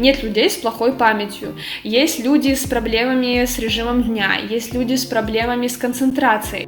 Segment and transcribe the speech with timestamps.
[0.00, 5.04] нет людей с плохой памятью, есть люди с проблемами с режимом дня, есть люди с
[5.04, 6.66] проблемами с концентрацией.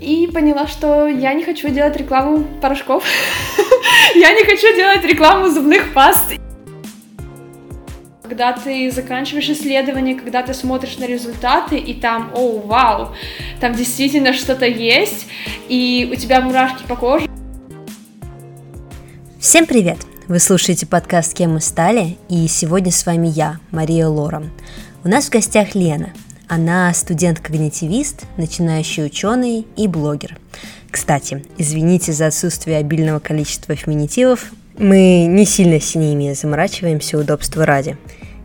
[0.00, 3.04] И поняла, что я не хочу делать рекламу порошков,
[4.14, 6.32] я не хочу делать рекламу зубных паст.
[8.22, 13.14] Когда ты заканчиваешь исследование, когда ты смотришь на результаты, и там, о, вау,
[13.60, 15.26] там действительно что-то есть,
[15.68, 17.28] и у тебя мурашки по коже.
[19.38, 19.98] Всем привет!
[20.26, 24.42] Вы слушаете подкаст «Кем мы стали?» и сегодня с вами я, Мария Лора.
[25.04, 26.14] У нас в гостях Лена.
[26.48, 30.38] Она студент-когнитивист, начинающий ученый и блогер.
[30.90, 37.98] Кстати, извините за отсутствие обильного количества феминитивов, мы не сильно с ними заморачиваемся удобства ради.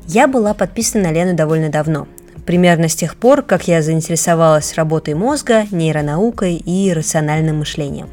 [0.05, 2.10] Я была подписана на Лену довольно давно,
[2.46, 8.10] примерно с тех пор, как я заинтересовалась работой мозга, нейронаукой и рациональным мышлением.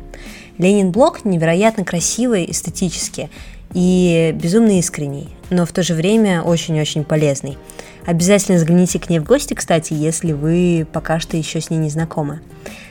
[0.59, 3.29] Ленин блог невероятно красивый эстетически
[3.75, 7.59] и безумно искренний, но в то же время очень-очень полезный.
[8.05, 11.91] Обязательно взгляните к ней в гости, кстати, если вы пока что еще с ней не
[11.91, 12.41] знакомы.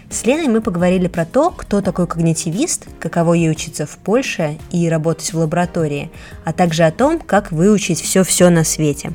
[0.09, 4.87] С Леной мы поговорили про то, кто такой когнитивист, каково ей учиться в Польше и
[4.87, 6.11] работать в лаборатории,
[6.43, 9.13] а также о том, как выучить все-все на свете.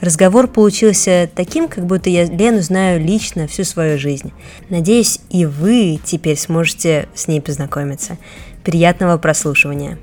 [0.00, 4.32] Разговор получился таким, как будто я Лену знаю лично всю свою жизнь.
[4.68, 8.16] Надеюсь, и вы теперь сможете с ней познакомиться.
[8.62, 9.98] Приятного прослушивания!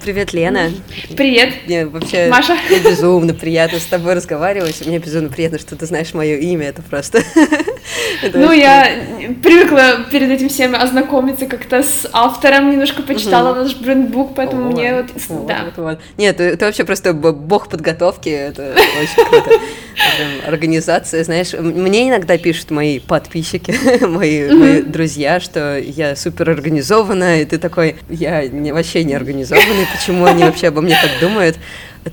[0.00, 0.70] Привет, Лена.
[1.16, 1.66] Привет.
[1.66, 2.56] Мне вообще Маша.
[2.70, 4.86] Мне безумно приятно с тобой разговаривать.
[4.86, 6.68] Мне безумно приятно, что ты знаешь мое имя.
[6.68, 7.24] Это просто.
[8.32, 8.88] Ну, я
[9.42, 15.46] привыкла перед этим всем ознакомиться как-то с автором, немножко почитала наш брендбук, поэтому мне вот.
[15.46, 15.98] да.
[16.16, 18.28] Нет, ты, вообще просто бог подготовки.
[18.28, 19.50] Это очень круто.
[20.46, 23.74] Организация, знаешь, мне иногда пишут мои подписчики,
[24.06, 30.44] мои, друзья, что я супер организована, и ты такой, я вообще не организованный почему они
[30.44, 31.56] вообще обо мне так думают.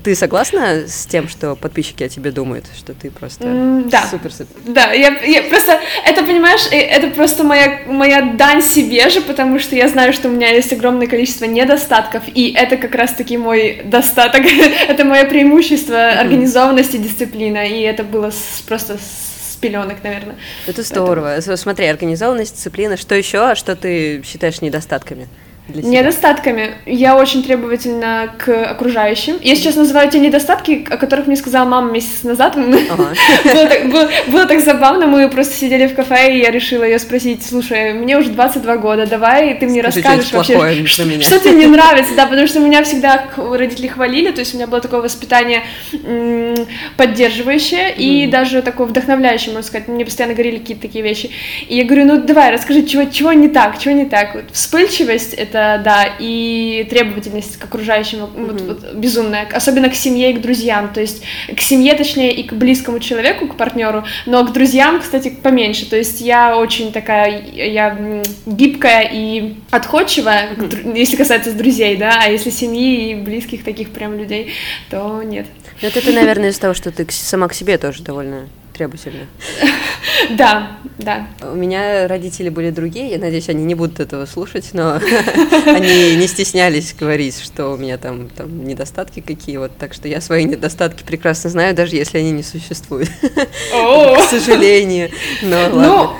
[0.04, 4.06] Ты согласна с тем, что подписчики о тебе думают, что ты просто mm, да.
[4.08, 4.54] супер супер?
[4.64, 9.74] Да, я, я просто это понимаешь, это просто моя моя дань себе же, потому что
[9.74, 14.42] я знаю, что у меня есть огромное количество недостатков, и это как раз-таки мой достаток,
[14.88, 16.20] это мое преимущество mm-hmm.
[16.20, 20.36] организованности, дисциплина, и это было с, просто с пеленок, наверное.
[20.68, 21.32] Это здорово.
[21.34, 21.56] Поэтому...
[21.56, 25.28] Смотри, организованность, дисциплина, что еще, а что ты считаешь недостатками?
[25.70, 26.00] Для себя?
[26.00, 26.74] Недостатками.
[26.86, 29.36] Я очень требовательна к окружающим.
[29.42, 32.56] Я сейчас называю те недостатки, о которых мне сказала мама месяц назад.
[34.28, 38.18] Было так забавно, мы просто сидели в кафе, и я решила ее спросить, слушай, мне
[38.18, 40.84] уже 22 года, давай ты мне расскажешь вообще,
[41.20, 44.66] что тебе не нравится, да, потому что меня всегда родители хвалили, то есть у меня
[44.66, 45.62] было такое воспитание
[46.96, 51.30] поддерживающее и даже такое вдохновляющее, можно сказать, мне постоянно говорили какие-то такие вещи.
[51.68, 54.34] И я говорю, ну давай, расскажи, чего, чего не так, чего не так.
[54.34, 58.46] Вот вспыльчивость— это это, да, и требовательность к окружающим mm-hmm.
[58.46, 61.22] вот, вот, безумная, особенно к семье и к друзьям, то есть
[61.54, 65.96] к семье, точнее, и к близкому человеку, к партнеру, но к друзьям, кстати, поменьше, то
[65.96, 70.98] есть я очень такая, я гибкая и отходчивая, mm-hmm.
[70.98, 74.52] если касается друзей, да, а если семьи и близких таких прям людей,
[74.90, 75.46] то нет.
[75.80, 78.48] Это ты, наверное, из-за того, что ты сама к себе тоже довольно
[78.80, 79.26] требовательна.
[80.30, 81.26] Да, да.
[81.40, 85.00] У меня родители были другие, я надеюсь, они не будут этого слушать, но
[85.66, 90.20] они не стеснялись говорить, что у меня там, там недостатки какие, вот, так что я
[90.20, 93.08] свои недостатки прекрасно знаю, даже если они не существуют.
[93.72, 95.10] К сожалению,
[95.42, 96.10] но ну, ладно.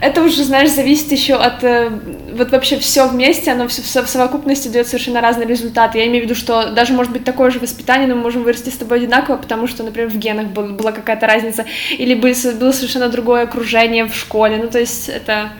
[0.00, 1.90] Это уже, знаешь, зависит еще от э,
[2.32, 5.94] вот вообще все вместе, оно все в совокупности дает совершенно разный результат.
[5.94, 8.70] Я имею в виду, что даже может быть такое же воспитание, но мы можем вырасти
[8.70, 12.32] с тобой одинаково, потому что, например, в генах была какая-то разница, или было
[12.72, 14.58] совершенно другое окружение в школе.
[14.58, 15.50] Ну, то есть это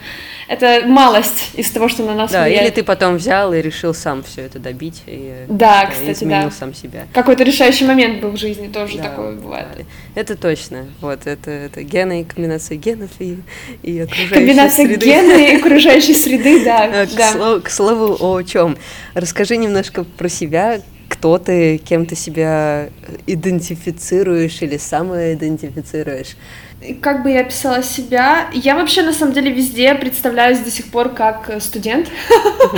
[0.47, 2.63] это малость из того, что на нас да, влияет.
[2.63, 6.51] или ты потом взял и решил сам все это добить и да, кстати, изменил да.
[6.51, 7.07] сам себя.
[7.13, 9.67] Какой-то решающий момент был в жизни, тоже да, такое бывает.
[9.77, 10.21] Да.
[10.21, 10.85] Это точно.
[11.01, 13.37] Вот, это, это гены и комбинация генов и,
[13.81, 15.05] и окружающей комбинация среды.
[15.05, 17.05] гены и окружающей среды, да.
[17.05, 18.77] К, Слову, к слову о чем.
[19.13, 22.89] Расскажи немножко про себя, кто ты, кем ты себя
[23.27, 26.35] идентифицируешь или самоидентифицируешь
[27.01, 31.09] как бы я описала себя, я вообще на самом деле везде представляюсь до сих пор
[31.09, 32.09] как студент.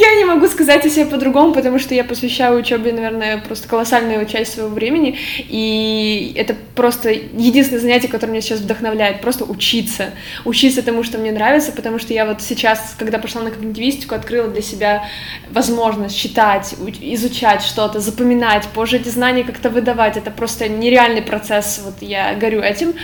[0.00, 4.26] Я не могу сказать о себе по-другому, потому что я посвящаю учебе, наверное, просто колоссальную
[4.26, 10.10] часть своего времени, и это просто единственное занятие, которое меня сейчас вдохновляет, просто учиться,
[10.44, 14.46] учиться тому, что мне нравится, потому что я вот сейчас, когда пошла на когнитивистику, открыла
[14.46, 15.04] для себя
[15.50, 21.94] возможность читать, изучать что-то, запоминать, позже эти знания как-то выдавать, это просто нереальный процесс, вот
[22.00, 22.94] я горю этим,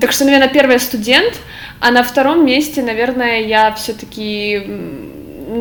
[0.00, 1.34] так что, наверное, первый студент,
[1.80, 4.62] а на втором месте, наверное, я все-таки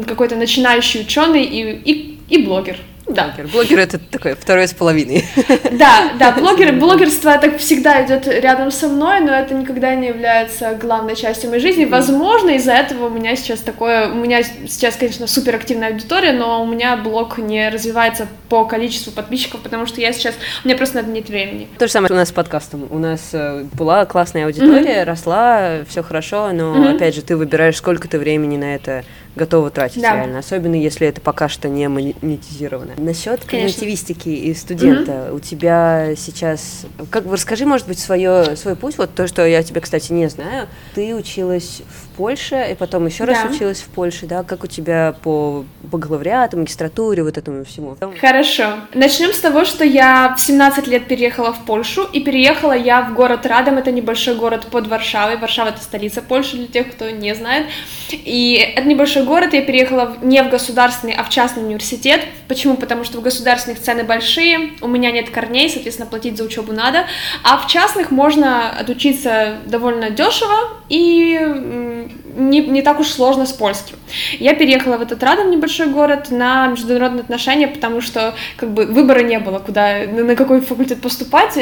[0.07, 2.77] какой-то начинающий ученый и, и, и блогер.
[3.07, 3.33] Да.
[3.35, 3.51] Блогер.
[3.51, 5.25] Блогер это такое второе с половиной.
[5.71, 10.73] Да, да, блогер, блогерство так всегда идет рядом со мной, но это никогда не является
[10.75, 11.85] главной частью моей жизни.
[11.85, 16.63] Возможно, из-за этого у меня сейчас такое, у меня сейчас, конечно, супер активная аудитория, но
[16.63, 20.99] у меня блог не развивается по количеству подписчиков, потому что я сейчас, меня просто на
[21.01, 21.67] это нет времени.
[21.77, 22.87] То же самое у нас с подкастом.
[22.89, 25.05] У нас э, была классная аудитория, mm-hmm.
[25.05, 26.95] росла, все хорошо, но mm-hmm.
[26.95, 29.03] опять же ты выбираешь, сколько ты времени на это
[29.35, 30.15] готова тратить да.
[30.15, 32.93] реально, особенно если это пока что не монетизировано.
[32.97, 35.35] Насчет когнитивистики и студента, mm-hmm.
[35.35, 39.63] у тебя сейчас, как бы расскажи, может быть, свое, свой путь, вот то, что я
[39.63, 40.67] тебя, кстати, не знаю.
[40.93, 43.33] Ты училась в Польше, и потом еще да.
[43.33, 44.43] раз училась в Польше, да?
[44.43, 47.97] Как у тебя по бакалавриату, магистратуре, вот этому всему?
[48.19, 48.73] Хорошо.
[48.93, 53.13] Начнем с того, что я в 17 лет переехала в Польшу, и переехала я в
[53.13, 55.37] город Радом, это небольшой город под Варшавой.
[55.37, 57.67] Варшава— это столица Польши, для тех, кто не знает.
[58.11, 62.21] И это небольшой город, я переехала не в государственный, а в частный университет.
[62.47, 62.75] Почему?
[62.77, 67.05] Потому что в государственных цены большие, у меня нет корней, соответственно, платить за учебу надо,
[67.43, 72.04] а в частных можно отучиться довольно дешево и
[72.35, 73.95] не, не так уж сложно с польским.
[74.39, 79.21] Я переехала в этот Радом, небольшой город, на международные отношения, потому что как бы выбора
[79.21, 81.57] не было, куда, на какой факультет поступать,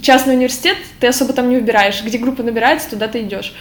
[0.00, 2.02] частный университет, ты особо там не выбираешь.
[2.02, 3.54] Где группа набирается, туда ты идешь.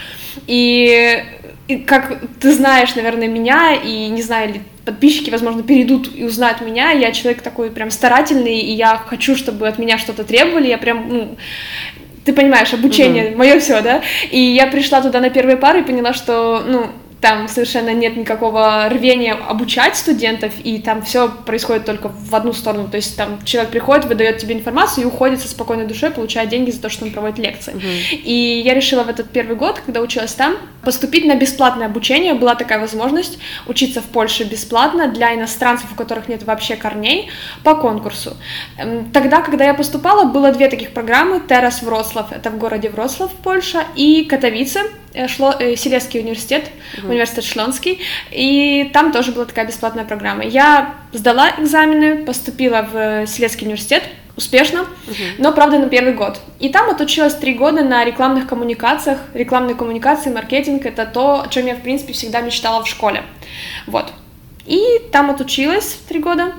[0.47, 1.23] И
[1.69, 6.61] и как ты знаешь, наверное, меня, и не знаю, ли подписчики, возможно, перейдут и узнают
[6.61, 10.79] меня, я человек такой прям старательный, и я хочу, чтобы от меня что-то требовали, я
[10.79, 11.37] прям, ну,
[12.25, 13.37] ты понимаешь, обучение, uh-huh.
[13.37, 14.01] мое все, да,
[14.31, 16.87] и я пришла туда на первые пары и поняла, что, ну,
[17.21, 22.87] там совершенно нет никакого рвения обучать студентов, и там все происходит только в одну сторону.
[22.87, 26.71] То есть там человек приходит, выдает тебе информацию и уходит со спокойной душой, получая деньги
[26.71, 27.73] за то, что он проводит лекции.
[27.73, 28.15] Uh-huh.
[28.23, 32.33] И я решила в этот первый год, когда училась там, поступить на бесплатное обучение.
[32.33, 33.37] Была такая возможность
[33.67, 37.29] учиться в Польше бесплатно для иностранцев, у которых нет вообще корней,
[37.63, 38.37] по конкурсу.
[38.77, 41.41] Эм, тогда, когда я поступала, было две таких программы.
[41.41, 44.79] Террас Вроцлав, это в городе Вроцлав, Польша, и Катовице,
[45.27, 47.99] шло, э, Силезский университет, uh-huh университет Шлонский,
[48.31, 50.43] и там тоже была такая бесплатная программа.
[50.43, 54.03] Я сдала экзамены, поступила в Селецкий университет,
[54.35, 55.35] успешно, uh-huh.
[55.37, 56.39] но, правда, на первый год.
[56.59, 59.19] И там отучилась три года на рекламных коммуникациях.
[59.33, 63.23] Рекламные коммуникации, маркетинг— это то, о чем я, в принципе, всегда мечтала в школе.
[63.87, 64.11] Вот.
[64.65, 64.81] И
[65.11, 66.53] там отучилась три года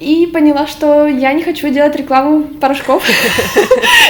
[0.00, 3.04] и поняла, что я не хочу делать рекламу порошков,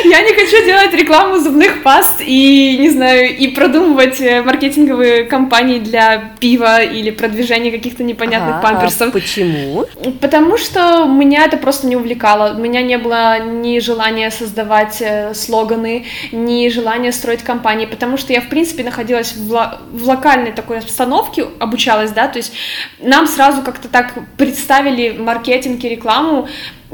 [0.05, 5.81] я не хочу делать рекламу зубных паст и, не знаю, и продумывать э, маркетинговые кампании
[5.81, 9.13] для пива или продвижения каких-то непонятных а памперсов.
[9.13, 9.85] Почему?
[10.21, 12.55] Потому что меня это просто не увлекало.
[12.55, 18.33] У меня не было ни желания создавать э, слоганы, ни желания строить компании, потому что
[18.33, 22.53] я, в принципе, находилась в, в локальной такой обстановке, обучалась, да, то есть
[23.01, 26.49] нам сразу как-то так представили маркетинг рекламу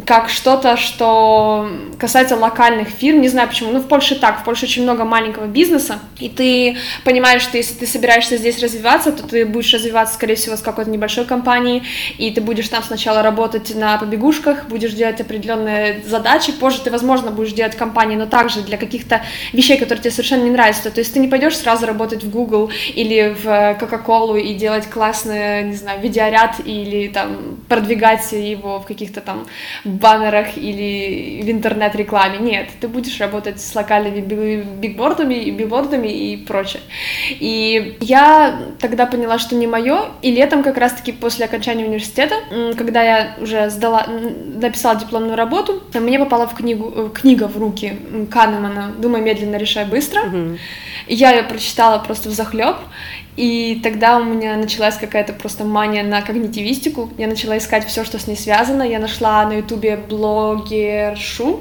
[0.05, 4.67] как что-то, что касается локальных фирм, не знаю почему, ну в Польше так, в Польше
[4.67, 9.47] очень много маленького бизнеса, и ты понимаешь, что если ты собираешься здесь развиваться, то ты
[9.47, 11.83] будешь развиваться, скорее всего, с какой-то небольшой компанией,
[12.19, 17.31] и ты будешь там сначала работать на побегушках, будешь делать определенные задачи, позже ты, возможно,
[17.31, 19.23] будешь делать компании, но также для каких-то
[19.53, 22.71] вещей, которые тебе совершенно не нравятся, то есть ты не пойдешь сразу работать в Google
[22.95, 29.23] или в Coca-Cola и делать классный, не знаю, видеоряд или там продвигать его в каких-то
[29.23, 29.47] там
[29.87, 32.39] баннерах или в интернет-рекламе.
[32.39, 36.83] Нет, ты будешь работать с локальными бигбордами, билбордами и прочее.
[37.31, 42.37] И я тогда поняла, что не мое, и летом как раз-таки после окончания университета,
[42.77, 47.97] когда я уже сдала, написала дипломную работу, мне попала в книгу, э, книга в руки
[48.31, 50.21] Канемана «Думай медленно, решай быстро».
[50.21, 50.59] Mm-hmm.
[51.09, 52.77] Я ее прочитала просто в захлеб,
[53.37, 57.11] и тогда у меня началась какая-то просто мания на когнитивистику.
[57.19, 58.83] Я начала искать все, что с ней связано.
[58.83, 61.61] Я нашла на ютубе блогершу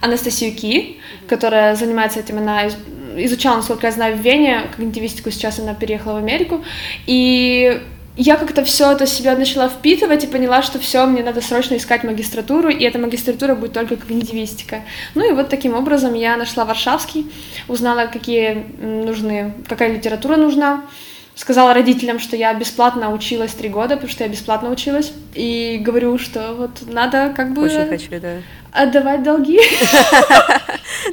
[0.00, 0.96] Анастасию Ки,
[1.28, 2.38] которая занимается этим.
[2.38, 2.68] Она
[3.16, 5.30] изучала, насколько я знаю, в Вене когнитивистику.
[5.30, 6.64] Сейчас она переехала в Америку.
[7.06, 7.80] И
[8.16, 12.02] я как-то все это себя начала впитывать и поняла, что все, мне надо срочно искать
[12.02, 14.82] магистратуру, и эта магистратура будет только когнитивистика.
[15.14, 17.30] Ну и вот таким образом я нашла Варшавский,
[17.68, 20.82] узнала, какие нужны, какая литература нужна,
[21.34, 26.18] сказала родителям, что я бесплатно училась три года, потому что я бесплатно училась, и говорю,
[26.18, 27.62] что вот надо как бы...
[27.62, 28.34] Очень хочу, да.
[28.72, 29.60] Отдавать долги.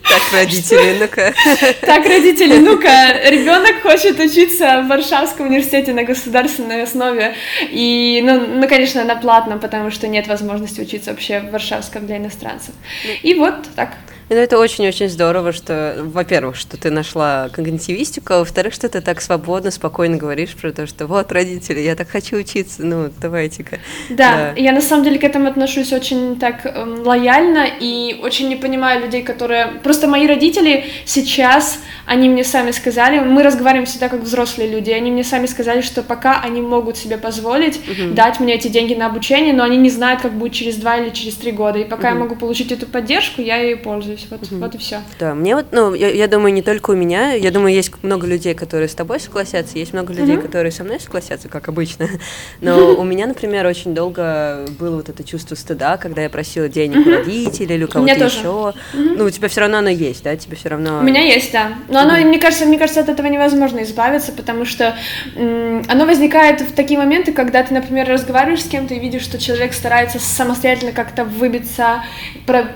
[0.03, 1.33] Так, родители, ну-ка.
[1.81, 7.36] Так, родители, ну-ка, ребенок хочет учиться в Варшавском университете на государственной основе,
[7.69, 12.17] и, ну, ну, конечно, на платном, потому что нет возможности учиться вообще в Варшавском для
[12.17, 12.74] иностранцев.
[13.21, 13.91] И вот так.
[14.29, 19.22] Ну, это очень-очень здорово, что, во-первых, что ты нашла когнитивистику, а во-вторых, что ты так
[19.22, 23.79] свободно, спокойно говоришь про то, что вот, родители, я так хочу учиться, ну, давайте-ка.
[24.10, 24.53] Да, да.
[24.57, 29.01] я на самом деле к этому отношусь очень так эм, лояльно и очень не понимаю
[29.01, 29.67] людей, которые...
[29.81, 35.10] Просто мои родители сейчас, они мне сами сказали, мы разговариваем всегда как взрослые люди, они
[35.10, 38.13] мне сами сказали, что пока они могут себе позволить угу.
[38.13, 41.12] дать мне эти деньги на обучение, но они не знают, как будет через два или
[41.12, 42.17] через три года, и пока угу.
[42.17, 44.57] я могу получить эту поддержку, я ей пользуюсь, вот, угу.
[44.57, 45.01] вот и все.
[45.19, 48.25] Да, мне вот, ну, я, я думаю, не только у меня, я думаю, есть много
[48.27, 50.47] людей, которые с тобой согласятся, есть много людей, угу.
[50.47, 52.07] которые со мной согласятся, как обычно,
[52.62, 57.05] но у меня, например, очень долго было вот это чувство стыда, когда я просила денег
[57.05, 58.74] у родителей или у кого-то еще.
[58.93, 61.00] Ну, у тебя все равно оно есть, да, тебе все равно...
[61.00, 64.65] У меня есть, да, но оно, мне кажется, мне кажется, от этого невозможно избавиться, потому
[64.65, 64.95] что
[65.36, 69.74] оно возникает в такие моменты, когда ты, например, разговариваешь с кем-то и видишь, что человек
[69.74, 72.03] старается самостоятельно как-то выбиться,
[72.45, 72.67] про,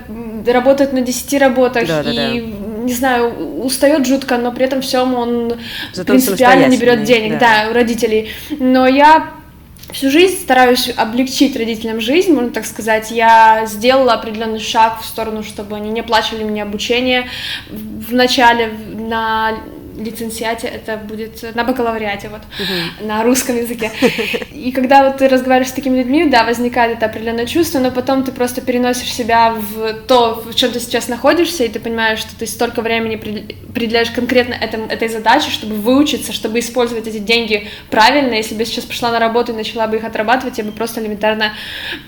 [0.46, 2.30] работает на 10 работах да, и, да.
[2.84, 5.54] не знаю, устает жутко, но при этом всем он
[5.92, 7.64] Зато принципиально не берет денег, да.
[7.64, 8.30] да, у родителей.
[8.58, 9.32] Но я
[9.92, 13.10] всю жизнь стараюсь облегчить родителям жизнь, можно так сказать.
[13.10, 17.28] Я сделала определенный шаг в сторону, чтобы они не оплачивали мне обучение
[17.70, 19.58] в начале на
[19.96, 23.06] лицензиате это будет на бакалавриате, вот, угу.
[23.06, 23.90] на русском языке.
[24.52, 28.24] И когда вот ты разговариваешь с такими людьми, да, возникает это определенное чувство, но потом
[28.24, 32.36] ты просто переносишь себя в то, в чем ты сейчас находишься, и ты понимаешь, что
[32.36, 33.16] ты столько времени
[33.68, 38.34] определяешь конкретно этом, этой задаче, чтобы выучиться, чтобы использовать эти деньги правильно.
[38.34, 41.00] Если бы я сейчас пошла на работу и начала бы их отрабатывать, я бы просто
[41.00, 41.52] элементарно,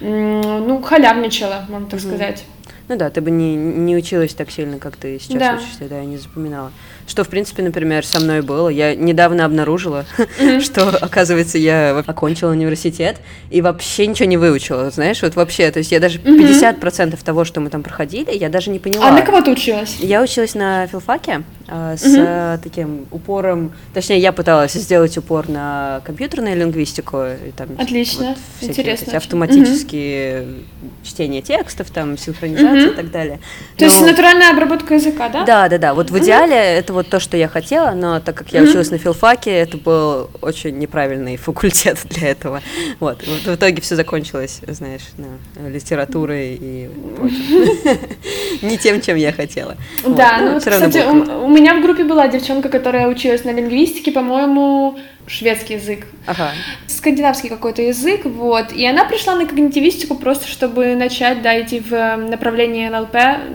[0.00, 2.08] ну, халявничала, можно так угу.
[2.08, 2.44] сказать.
[2.88, 5.54] Ну да, ты бы не, не училась так сильно, как ты сейчас да.
[5.54, 6.70] учишься, да, я не запоминала.
[7.06, 8.68] Что, в принципе, например, со мной было.
[8.68, 10.06] Я недавно обнаружила,
[10.60, 13.18] что, оказывается, я окончила университет
[13.50, 17.60] и вообще ничего не выучила, знаешь, вот вообще, то есть я даже 50% того, что
[17.60, 19.08] мы там проходили, я даже не поняла.
[19.08, 19.96] А на кого ты училась?
[20.00, 22.62] Я училась на филфаке с угу.
[22.62, 27.24] таким упором, точнее, я пыталась сделать упор на компьютерную лингвистику.
[27.24, 29.06] И там, Отлично, вот, интересно.
[29.06, 30.90] Вот автоматические угу.
[31.02, 32.92] чтения текстов, там, синхронизация угу.
[32.92, 33.40] и так далее.
[33.76, 33.90] То но...
[33.90, 35.44] есть натуральная обработка языка, да?
[35.44, 35.94] Да, да, да.
[35.94, 38.70] Вот в идеале это вот то, что я хотела, но так как я угу.
[38.70, 42.60] училась на филфаке, это был очень неправильный факультет для этого.
[43.00, 43.22] Вот.
[43.26, 47.68] вот в итоге все закончилось, знаешь, на литературой и прочим.
[48.62, 49.76] Не тем, чем я хотела.
[50.06, 55.74] Да, ну, кстати, у меня в группе была девчонка, которая училась на лингвистике, по-моему, шведский
[55.74, 56.06] язык.
[56.26, 56.50] Ага.
[56.86, 58.72] Скандинавский какой-то язык, вот.
[58.72, 63.12] И она пришла на когнитивистику просто, чтобы начать, да, идти в эм, направление НЛП,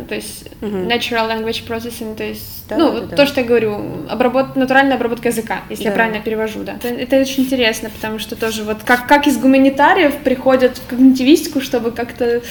[0.08, 0.88] то есть uh-huh.
[0.88, 3.16] Natural Language Processing, то есть, да, ну, да, да.
[3.16, 4.56] то, что я говорю, обработ...
[4.56, 5.90] натуральная обработка языка, если да.
[5.90, 6.76] я правильно перевожу, да.
[6.76, 11.62] Это, это очень интересно, потому что тоже вот как, как из гуманитариев приходят в когнитивистику,
[11.62, 12.42] чтобы как-то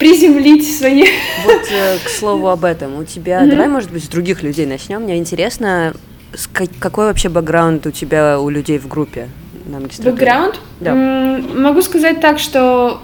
[0.00, 1.04] приземлить свои...
[1.44, 5.02] Вот, э, к слову об этом, у тебя, давай, может быть, с других людей начнем.
[5.02, 5.94] Мне интересно,
[6.80, 9.28] какой вообще бэкграунд у тебя, у людей в группе
[9.66, 10.12] на магистратуре?
[10.12, 10.60] Бэкграунд?
[10.80, 10.94] Да.
[10.94, 13.00] Могу сказать так, что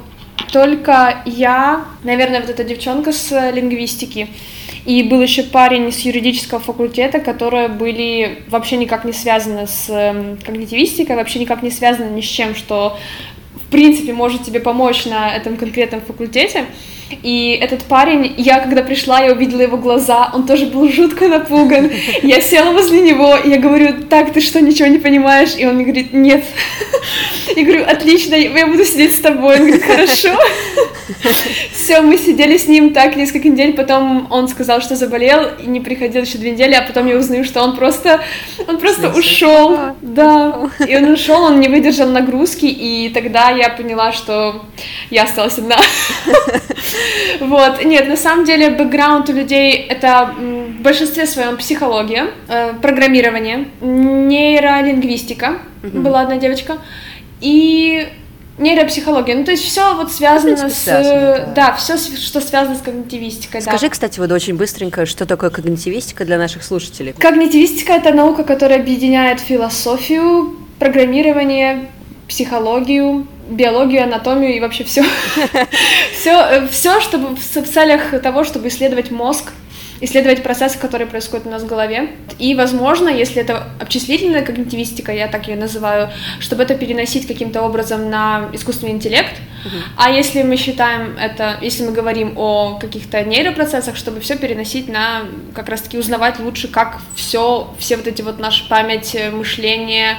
[0.53, 4.29] только я, наверное, вот эта девчонка с лингвистики,
[4.87, 10.38] и был еще парень с юридического факультета, которые были вообще никак не связаны с эм,
[10.38, 12.97] когнитивистикой, вообще никак не связаны ни с чем, что
[13.67, 16.67] в принципе может тебе помочь на этом конкретном факультете.
[17.23, 21.91] И этот парень, я когда пришла, я увидела его глаза, он тоже был жутко напуган.
[22.23, 25.55] Я села возле него, и я говорю, так, ты что, ничего не понимаешь?
[25.57, 26.45] И он мне говорит, нет.
[27.57, 29.55] Я говорю, отлично, я буду сидеть с тобой.
[29.55, 30.37] Он говорит, хорошо.
[31.73, 35.81] Все, мы сидели с ним так несколько недель, потом он сказал, что заболел, и не
[35.81, 38.21] приходил еще две недели, а потом я узнаю, что он просто,
[38.67, 39.79] он просто ушел.
[40.03, 40.69] Да.
[40.87, 44.63] И он ушел, он не выдержал нагрузки, и тогда я поняла, что
[45.11, 45.77] я осталась одна.
[47.41, 53.69] Вот, нет, на самом деле бэкграунд у людей это в большинстве своем психология, э, программирование,
[53.81, 55.99] нейролингвистика, угу.
[56.00, 56.79] была одна девочка,
[57.41, 58.09] и
[58.59, 59.35] нейропсихология.
[59.37, 60.83] Ну, то есть все вот связано принципе, с...
[60.85, 63.61] Связано, да, да все, что связано с когнитивистикой.
[63.61, 63.91] Скажи, да.
[63.91, 67.12] кстати, вот очень быстренько, что такое когнитивистика для наших слушателей?
[67.12, 71.88] Когнитивистика— это наука, которая объединяет философию, программирование,
[72.29, 75.05] психологию, биологию, анатомию и вообще все.
[76.12, 79.53] все, все, чтобы в целях того, чтобы исследовать мозг,
[80.00, 82.11] исследовать процессы, которые происходят у нас в голове.
[82.38, 86.11] И, возможно, если это обчислительная когнитивистика, я так ее называю,
[86.41, 89.37] чтобы это переносить каким-то образом на искусственный интеллект—
[89.97, 95.23] А если мы считаем это, если мы говорим о каких-то нейропроцессах, чтобы все переносить на
[95.55, 100.19] как раз-таки узнавать лучше, как все, все вот эти вот наша память, мышление,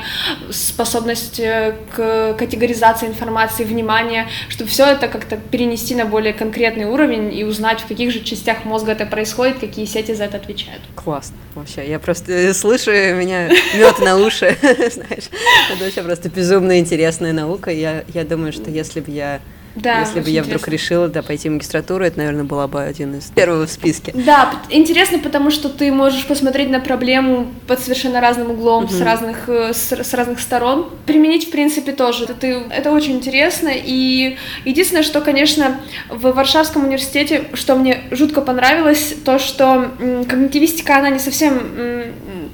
[0.49, 7.33] способность э, к категоризации информации, внимание, чтобы все это как-то перенести на более конкретный уровень
[7.37, 10.81] и узнать, в каких же частях мозга это происходит, какие сети за это отвечают.
[10.95, 11.87] Классно, вообще.
[11.87, 15.29] Я просто слышу, меня мед на уши, знаешь.
[15.71, 17.71] Это вообще просто безумно интересная наука.
[17.71, 19.41] Я, я думаю, что если бы я
[19.81, 20.71] да, Если бы я вдруг интересно.
[20.71, 24.11] решила да, пойти в магистратуру, это, наверное, была бы один из первых в списке.
[24.13, 28.93] Да, интересно, потому что ты можешь посмотреть на проблему под совершенно разным углом, угу.
[28.93, 30.89] с, разных, э, с, с разных сторон.
[31.05, 32.23] Применить, в принципе, тоже.
[32.23, 33.69] Это, ты, это очень интересно.
[33.73, 35.79] И единственное, что, конечно,
[36.09, 39.91] в Варшавском университете, что мне жутко понравилось, то, что
[40.27, 42.13] когнитивистика, она не совсем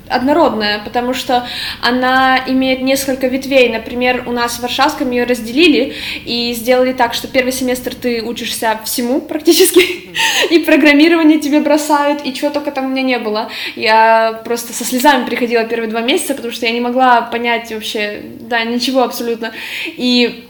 [0.10, 1.48] однородная, потому что
[1.82, 3.70] она имеет несколько ветвей.
[3.70, 5.94] Например, у нас в Варшавском ее разделили
[6.26, 9.82] и сделали так, что первый семестр ты учишься всему практически,
[10.50, 13.50] и программирование тебе бросают, и чего только там у меня не было.
[13.76, 18.22] Я просто со слезами приходила первые два месяца, потому что я не могла понять вообще,
[18.42, 19.52] да, ничего абсолютно.
[19.86, 20.46] И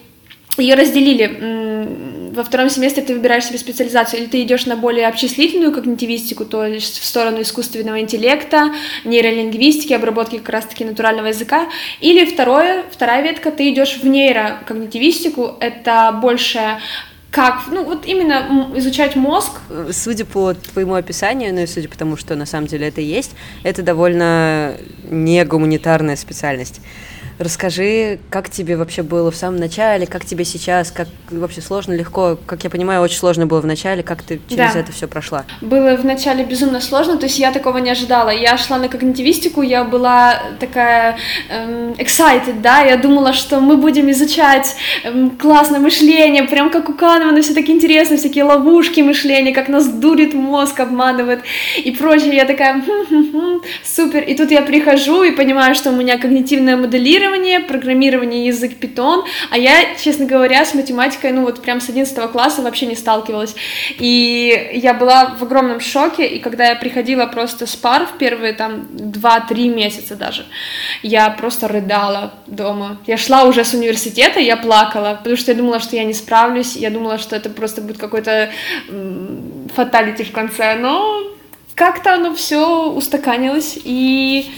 [0.57, 5.71] ее разделили во втором семестре ты выбираешь себе специализацию, или ты идешь на более обчислительную
[5.71, 8.73] когнитивистику, то есть в сторону искусственного интеллекта,
[9.05, 11.67] нейролингвистики, обработки как раз-таки натурального языка,
[11.99, 16.79] или второе, вторая ветка, ты идешь в нейрокогнитивистику, это больше
[17.29, 19.59] как, ну вот именно изучать мозг.
[19.91, 23.31] Судя по твоему описанию, ну и судя по тому, что на самом деле это есть,
[23.63, 24.75] это довольно
[25.09, 26.79] не гуманитарная специальность.
[27.39, 32.37] Расскажи, как тебе вообще было в самом начале, как тебе сейчас, как вообще сложно, легко,
[32.45, 34.79] как я понимаю, очень сложно было в начале, как ты через да.
[34.79, 35.45] это все прошла?
[35.61, 38.29] Было в начале безумно сложно, то есть я такого не ожидала.
[38.29, 41.17] Я шла на когнитивистику, я была такая
[41.49, 46.93] эм, excited, да, я думала, что мы будем изучать эм, классное мышление, прям как у
[46.93, 51.41] Канемана, все так интересно, всякие ловушки мышления, как нас дурит мозг, обманывает
[51.83, 52.35] и прочее.
[52.35, 54.21] Я такая, хм-хм-хм, супер.
[54.21, 59.23] И тут я прихожу и понимаю, что у меня когнитивное моделирование, программирование, программирование язык Python,
[59.49, 63.55] а я, честно говоря, с математикой, ну вот прям с 11 класса вообще не сталкивалась.
[63.97, 68.53] И я была в огромном шоке, и когда я приходила просто с пар в первые
[68.53, 70.45] там 2-3 месяца даже,
[71.01, 72.97] я просто рыдала дома.
[73.07, 76.75] Я шла уже с университета, я плакала, потому что я думала, что я не справлюсь,
[76.75, 78.49] я думала, что это просто будет какой-то
[79.75, 81.23] фаталити в конце, но
[81.75, 84.51] как-то оно все устаканилось, и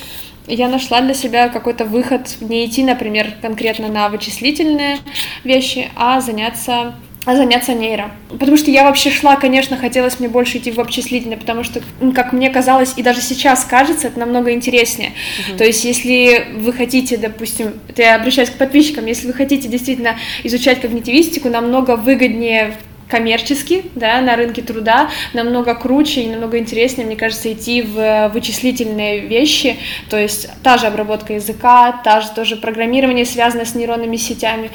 [0.47, 4.99] я нашла для себя какой-то выход, не идти, например, конкретно на вычислительные
[5.43, 6.93] вещи, а заняться
[7.25, 8.11] а заняться нейро.
[8.29, 11.81] Потому что я вообще шла, конечно, хотелось мне больше идти в обчислительное, потому что,
[12.13, 15.13] как мне казалось, и даже сейчас кажется, это намного интереснее.
[15.49, 15.57] Uh-huh.
[15.57, 20.17] То есть, если вы хотите, допустим, это я обращаюсь к подписчикам, если вы хотите действительно
[20.43, 22.75] изучать когнитивистику, намного выгоднее
[23.07, 29.19] коммерчески, да, на рынке труда намного круче и намного интереснее, мне кажется, идти в вычислительные
[29.19, 29.77] вещи,
[30.09, 34.71] то есть та же обработка языка, та же тоже программирование, связанное с нейронными сетями,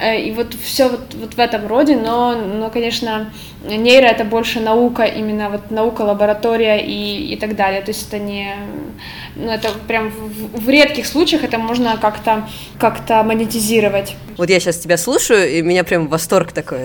[0.00, 3.30] э, и вот все вот, вот в этом роде, но, но, конечно,
[3.64, 8.18] нейро это больше наука, именно вот наука, лаборатория и, и так далее, то есть это
[8.18, 8.54] не,
[9.38, 12.48] ну это прям в, в редких случаях это можно как-то
[12.78, 14.16] как-то монетизировать.
[14.36, 16.78] Вот я сейчас тебя слушаю, и меня прям восторг такой,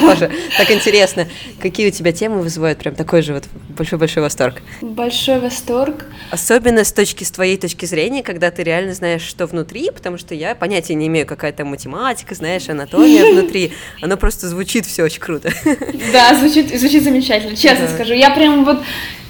[0.00, 1.28] тоже так интересно.
[1.60, 3.44] Какие у тебя темы вызывают прям такой же вот
[3.76, 4.62] большой-большой восторг?
[4.80, 6.06] Большой восторг.
[6.30, 10.34] Особенно с точки, с твоей точки зрения, когда ты реально знаешь, что внутри, потому что
[10.34, 13.72] я понятия не имею, какая то математика, знаешь, анатомия внутри.
[14.00, 15.52] Оно просто звучит все очень круто.
[16.12, 18.12] Да, звучит, звучит замечательно, честно скажу.
[18.12, 18.82] Я прям вот,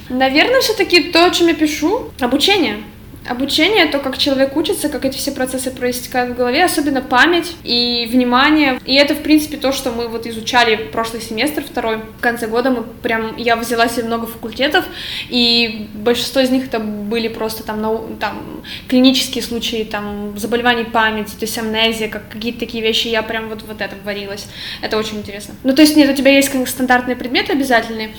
[0.09, 2.83] наверное, все-таки то, о чем я пишу, обучение.
[3.25, 8.05] Обучение, то, как человек учится, как эти все процессы проистекают в голове, особенно память и
[8.11, 8.81] внимание.
[8.85, 11.99] И это, в принципе, то, что мы вот изучали прошлый семестр, второй.
[12.17, 14.83] В конце года мы прям, я взяла себе много факультетов,
[15.29, 21.31] и большинство из них это были просто там, нау, там клинические случаи, там заболеваний памяти,
[21.31, 24.47] то есть амнезия, как какие-то такие вещи, я прям вот, вот это варилась.
[24.81, 25.55] Это очень интересно.
[25.63, 28.11] Ну, то есть нет, у тебя есть стандартные предметы обязательные,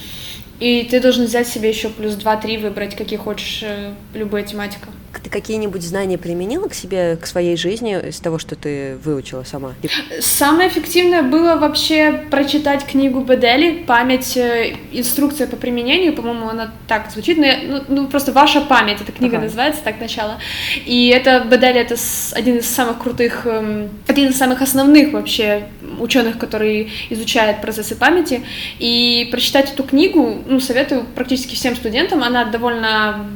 [0.61, 4.89] и ты должен взять себе еще плюс 2-3, выбрать, какие хочешь, э, любая тематика.
[5.23, 9.75] Ты какие-нибудь знания применила к себе, к своей жизни из того, что ты выучила сама?
[10.21, 14.37] Самое эффективное было вообще прочитать книгу Бедели «Память.
[14.37, 16.15] Э, инструкция по применению».
[16.15, 17.39] По-моему, она так звучит.
[17.39, 19.47] Но, ну, ну, просто «Ваша память» эта книга ага.
[19.47, 20.39] называется, так начало.
[20.85, 21.97] И это Бедели— это
[22.33, 28.43] один из самых крутых, эм, один из самых основных вообще ученых, который изучает процессы памяти.
[28.79, 32.23] И прочитать эту книгу, ну, советую практически всем студентам.
[32.23, 33.27] Она довольно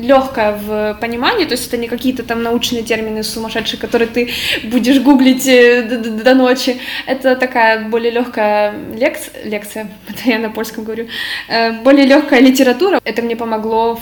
[0.00, 4.30] легкая в понимании, то есть это не какие-то там научные термины сумасшедшие, которые ты
[4.64, 6.78] будешь гуглить э, до, ночи.
[7.06, 11.08] Это такая более легкая лекция, лекция, это я на польском говорю,
[11.48, 13.00] э, более легкая литература.
[13.04, 13.98] Это мне помогло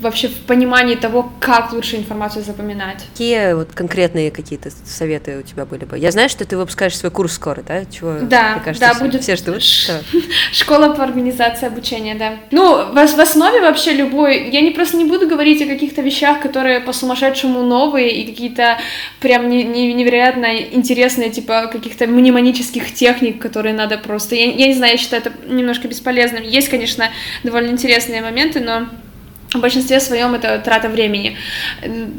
[0.00, 3.04] вообще в понимании того, как лучше информацию запоминать.
[3.12, 5.98] Какие вот конкретные какие-то советы у тебя были бы?
[5.98, 7.84] Я знаю, что ты выпускаешь свой курс скоро, да?
[7.84, 9.62] Чего, да, мне кажется, да, все, будет все ждут.
[9.62, 10.00] Ш-
[10.52, 12.36] школа по организации обучения, да.
[12.50, 16.40] Ну, в, в основе вообще любой, я не просто не буду говорить о каких-то вещах,
[16.40, 18.78] которые по-сумасшедшему новые и какие-то
[19.20, 24.34] прям не, не, невероятно интересные, типа каких-то мнемонических техник, которые надо просто...
[24.34, 26.42] Я, я не знаю, я считаю это немножко бесполезным.
[26.42, 27.08] Есть, конечно,
[27.42, 28.86] довольно интересные моменты, но
[29.52, 31.36] в большинстве своем это трата времени.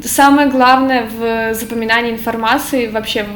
[0.04, 3.26] Самое главное в запоминании информации вообще,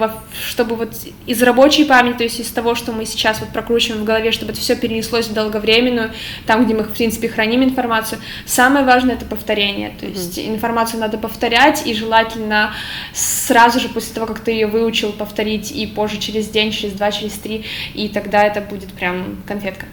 [0.46, 0.92] чтобы вот
[1.26, 4.52] из рабочей памяти, то есть из того, что мы сейчас вот прокручиваем в голове, чтобы
[4.52, 6.12] это все перенеслось в долговременную,
[6.46, 9.94] там, где мы, в принципе, храним информацию, самое важное это повторение.
[9.98, 10.54] То есть mm-hmm.
[10.54, 12.74] информацию надо повторять, и желательно
[13.14, 17.10] сразу же после того, как ты ее выучил, повторить и позже через день, через два,
[17.10, 19.86] через три, и тогда это будет прям конфетка.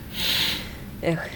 [1.02, 1.30] Эх,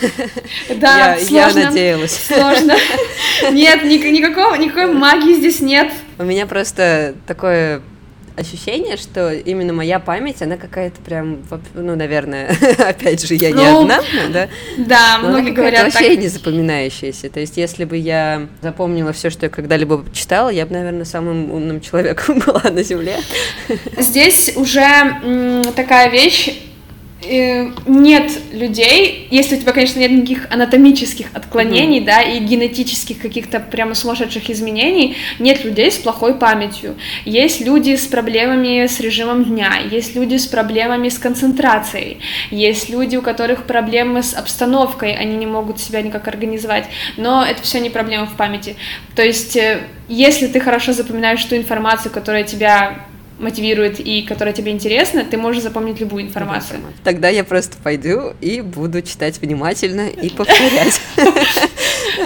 [0.76, 1.58] да, я, сложно.
[1.58, 2.12] Я надеялась.
[2.26, 2.76] Сложно.
[3.52, 5.92] Нет, ни, никакого, никакой магии здесь нет.
[6.18, 7.82] У меня просто такое
[8.36, 11.42] ощущение, что именно моя память, она какая-то прям,
[11.74, 14.00] ну, наверное, опять же, я не ну, одна,
[14.32, 14.48] да?
[14.78, 16.18] Да, но многие говорят вообще так.
[16.18, 17.28] не запоминающаяся.
[17.28, 21.52] То есть, если бы я запомнила все, что я когда-либо читала, я бы, наверное, самым
[21.52, 23.16] умным человеком была на Земле.
[23.98, 26.69] Здесь уже такая вещь,
[27.22, 32.04] нет людей, если у тебя, конечно, нет никаких анатомических отклонений, mm-hmm.
[32.04, 36.96] да, и генетических каких-то прямо сумасшедших изменений, нет людей с плохой памятью.
[37.24, 43.16] Есть люди с проблемами с режимом дня, есть люди с проблемами с концентрацией, есть люди,
[43.16, 46.86] у которых проблемы с обстановкой, они не могут себя никак организовать,
[47.18, 48.76] но это все не проблема в памяти.
[49.14, 53.09] То есть, э, если ты хорошо запоминаешь ту информацию, которая тебя
[53.40, 56.80] мотивирует и которая тебе интересна, ты можешь запомнить любую информацию.
[57.02, 61.00] Тогда я просто пойду и буду читать внимательно и повторять.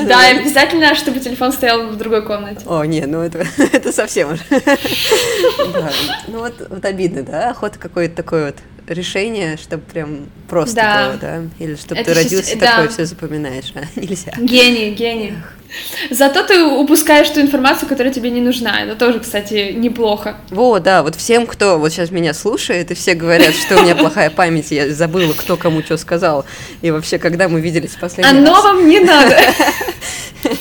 [0.06, 2.62] Да, обязательно, чтобы телефон стоял в другой комнате.
[2.66, 4.42] О, не, ну это, это совсем уже.
[6.26, 11.08] Ну вот, обидно, да, охота какое-то такое вот решение, чтобы прям просто да.
[11.08, 11.42] было, да?
[11.58, 12.60] Или чтобы ты родился сейчас...
[12.60, 12.92] такой, да.
[12.92, 14.32] все запоминаешь, а нельзя.
[14.38, 15.34] Гений, гений.
[16.10, 18.82] Зато ты упускаешь ту информацию, которая тебе не нужна.
[18.82, 20.36] Это тоже, кстати, неплохо.
[20.50, 23.96] Во, да, вот всем, кто вот сейчас меня слушает, и все говорят, что у меня
[23.96, 26.44] плохая память, я забыла, кто кому что сказал,
[26.80, 28.64] и вообще, когда мы виделись последний Оно раз.
[28.64, 29.36] вам не надо.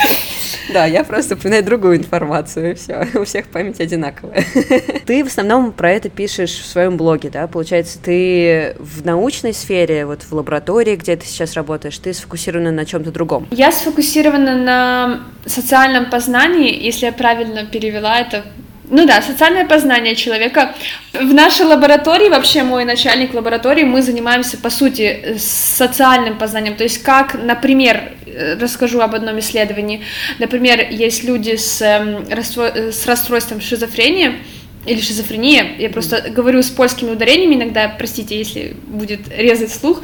[0.74, 3.08] Да, я просто упоминаю другую информацию, и все.
[3.16, 4.44] У всех память одинаковая.
[5.06, 7.48] Ты в основном про это пишешь в своем блоге, да?
[7.48, 12.86] Получается, ты в научной сфере, вот в лаборатории, где ты сейчас работаешь, ты сфокусирована на
[12.86, 13.48] чем-то другом?
[13.52, 18.44] Я сфокусирована на социальном познании, если я правильно перевела это
[18.90, 20.76] ну да, социальное познание человека.
[21.14, 26.76] В нашей лаборатории, вообще мой начальник лаборатории, мы занимаемся, по сути, социальным познанием.
[26.76, 28.12] То есть как, например,
[28.60, 30.04] расскажу об одном исследовании.
[30.40, 34.40] Например, есть люди с, эм, с расстройством шизофрении,
[34.86, 40.02] или шизофрения, я просто говорю с польскими ударениями иногда, простите, если будет резать слух,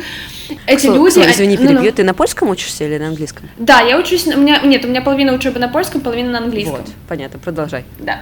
[0.65, 1.13] эти Слу, люди...
[1.13, 3.50] Слу, извини, перебью, ну, ну, ты на польском учишься или на английском?
[3.58, 6.78] Да, я учусь, у меня, нет, у меня половина учебы на польском, половина на английском.
[6.78, 7.86] Вот, понятно, продолжай.
[8.00, 8.22] Да,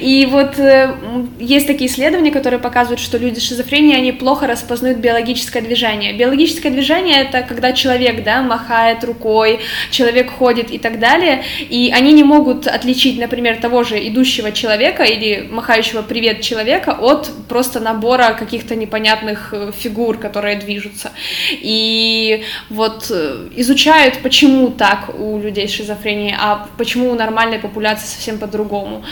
[0.00, 0.94] и вот э,
[1.38, 6.12] есть такие исследования, которые показывают, что люди с шизофренией, они плохо распознают биологическое движение.
[6.16, 12.12] Биологическое движение— это когда человек, да, махает рукой, человек ходит и так далее, и они
[12.12, 18.34] не могут отличить, например, того же идущего человека или махающего привет человека от просто набора
[18.38, 21.12] каких-то непонятных э, фигур, которые движутся
[21.50, 28.06] и вот э, изучают, почему так у людей с шизофренией, а почему у нормальной популяции
[28.06, 29.04] совсем по-другому.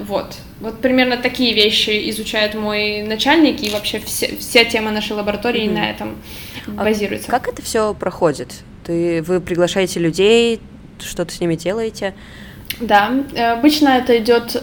[0.00, 0.36] Вот.
[0.60, 5.74] Вот примерно такие вещи изучает мой начальник, и вообще все, вся тема нашей лаборатории mm-hmm.
[5.74, 6.16] на этом
[6.76, 7.30] а базируется.
[7.30, 8.54] Как это все проходит?
[8.84, 10.60] Ты, вы приглашаете людей,
[11.00, 12.14] что-то с ними делаете?
[12.80, 14.62] Да, э, обычно это идет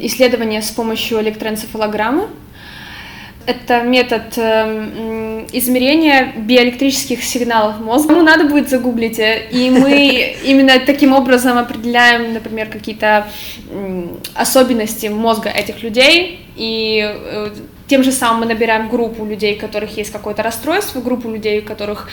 [0.00, 2.28] исследование с помощью электроэнцефалограммы
[3.48, 8.12] это метод э, измерения биоэлектрических сигналов мозга.
[8.12, 13.26] Ну, надо будет загуглить, э, и мы именно таким образом определяем, например, какие-то
[14.34, 17.50] особенности мозга этих людей, и э,
[17.88, 21.64] тем же самым мы набираем группу людей, у которых есть какое-то расстройство, группу людей, у
[21.64, 22.08] которых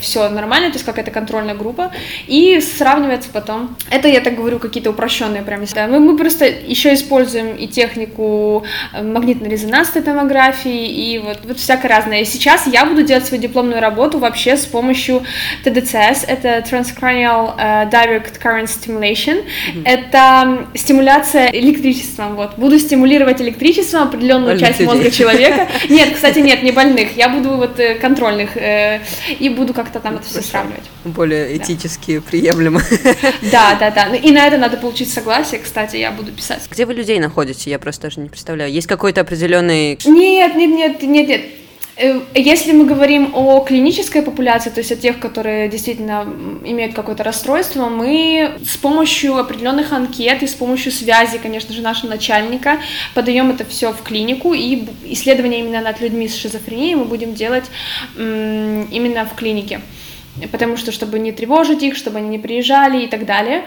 [0.00, 1.92] все нормально, то есть какая-то контрольная группа,
[2.26, 3.76] и сравнивается потом.
[3.90, 5.86] Это я так говорю, какие-то упрощенные прям места.
[5.86, 12.22] Мы, мы просто еще используем и технику э, магнитно-резонансной томографии, и вот, вот всякое разное.
[12.22, 15.22] И сейчас я буду делать свою дипломную работу вообще с помощью
[15.64, 19.82] TDCS, это Transcranial uh, Direct Current Stimulation, mm-hmm.
[19.84, 22.56] это стимуляция электричеством, вот.
[22.56, 25.68] Буду стимулировать электричеством определенную часть мозга человека.
[25.88, 29.00] Нет, кстати, нет, не больных, я буду вот э, контрольных, э,
[29.38, 30.84] и буду как-то там это все сравнивать.
[31.04, 32.80] Более этически приемлемо.
[33.52, 36.62] Да, да, да, и на это надо получить согласие, кстати, я буду писать.
[36.70, 37.70] Где вы людей находите?
[37.70, 38.72] Я просто даже не представляю.
[38.72, 39.98] Есть какой-то определенный...
[40.04, 41.40] Нет, нет, нет, нет, нет.
[41.96, 46.26] Э, если мы говорим о клинической популяции, то есть о тех, которые действительно
[46.64, 52.10] имеют какое-то расстройство, мы с помощью определенных анкет и с помощью связи, конечно же, нашего
[52.10, 52.78] начальника
[53.14, 57.64] подаем это все в клинику, и исследования именно над людьми с шизофренией мы будем делать
[58.16, 59.80] именно в клинике
[60.52, 63.64] потому что чтобы не тревожить их, чтобы они не приезжали и так далее.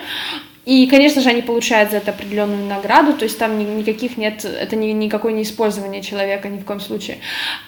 [0.65, 4.75] И, конечно же, они получают за это определенную награду, то есть там никаких нет, это
[4.75, 7.17] ни, никакое не использование человека ни в коем случае.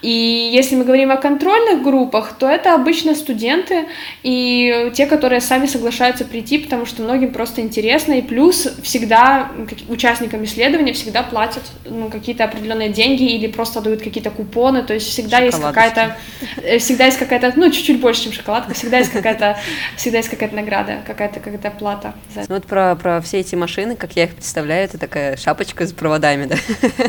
[0.01, 0.09] И
[0.53, 3.85] если мы говорим о контрольных группах, то это обычно студенты
[4.23, 9.51] и те, которые сами соглашаются прийти, потому что многим просто интересно, и плюс всегда
[9.89, 15.07] участникам исследования всегда платят ну, какие-то определенные деньги или просто дают какие-то купоны, то есть
[15.07, 16.17] всегда есть какая-то,
[16.61, 19.57] э, всегда есть какая-то, ну, чуть-чуть больше, чем шоколадка, всегда есть какая-то,
[19.95, 22.49] всегда есть какая-то награда, какая-то какая-то плата за это.
[22.49, 25.93] Ну, вот про про, все эти машины, как я их представляю, это такая шапочка с
[25.93, 26.55] проводами, да?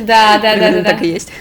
[0.01, 0.85] Да, да, да, да.
[0.85, 1.33] Так и есть.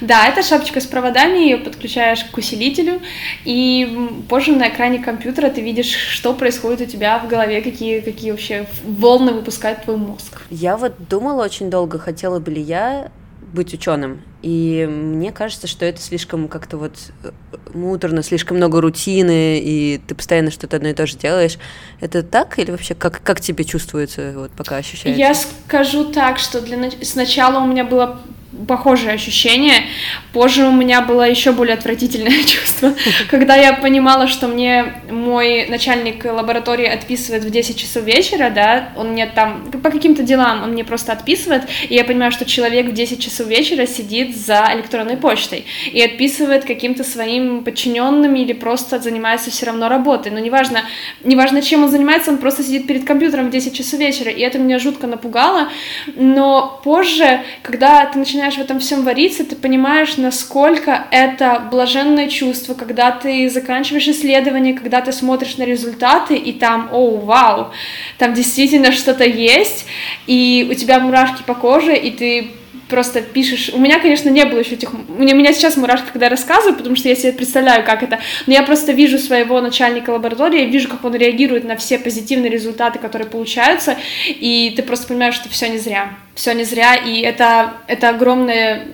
[0.00, 3.00] Да, это шапочка с проводами, ее подключаешь к усилителю,
[3.44, 8.30] и позже на экране компьютера ты видишь, что происходит у тебя в голове, какие, какие
[8.30, 10.42] вообще волны выпускает твой мозг.
[10.50, 13.10] Я вот думала очень долго, хотела бы ли я
[13.52, 14.22] быть ученым.
[14.42, 17.30] И мне кажется, что это слишком как-то вот э,
[17.74, 21.58] муторно, слишком много рутины, и ты постоянно что-то одно и то же делаешь.
[22.00, 25.16] Это так или вообще как, как тебе чувствуется, вот пока ощущаешь?
[25.16, 26.90] Я скажу так, что для...
[27.02, 28.20] сначала у меня было
[28.66, 29.86] похожее ощущение.
[30.32, 32.94] Позже у меня было еще более отвратительное чувство,
[33.30, 39.12] когда я понимала, что мне мой начальник лаборатории отписывает в 10 часов вечера, да, он
[39.12, 42.92] мне там по каким-то делам, он мне просто отписывает, и я понимаю, что человек в
[42.92, 49.50] 10 часов вечера сидит за электронной почтой и отписывает каким-то своим подчиненным или просто занимается
[49.50, 50.82] все равно работой, но неважно,
[51.24, 54.58] неважно чем он занимается, он просто сидит перед компьютером в 10 часов вечера, и это
[54.58, 55.68] меня жутко напугало,
[56.16, 62.28] но позже, когда ты начинаешь начинаешь в этом всем вариться, ты понимаешь, насколько это блаженное
[62.28, 67.70] чувство, когда ты заканчиваешь исследование, когда ты смотришь на результаты, и там, о, вау,
[68.18, 69.86] там действительно что-то есть,
[70.26, 72.50] и у тебя мурашки по коже, и ты
[72.88, 73.70] просто пишешь.
[73.72, 74.92] У меня, конечно, не было еще этих...
[74.92, 78.18] У меня, меня сейчас мурашки, когда я рассказываю, потому что я себе представляю, как это.
[78.46, 82.50] Но я просто вижу своего начальника лаборатории, я вижу, как он реагирует на все позитивные
[82.50, 86.10] результаты, которые получаются, и ты просто понимаешь, что все не зря.
[86.34, 88.86] Все не зря, и это, это огромное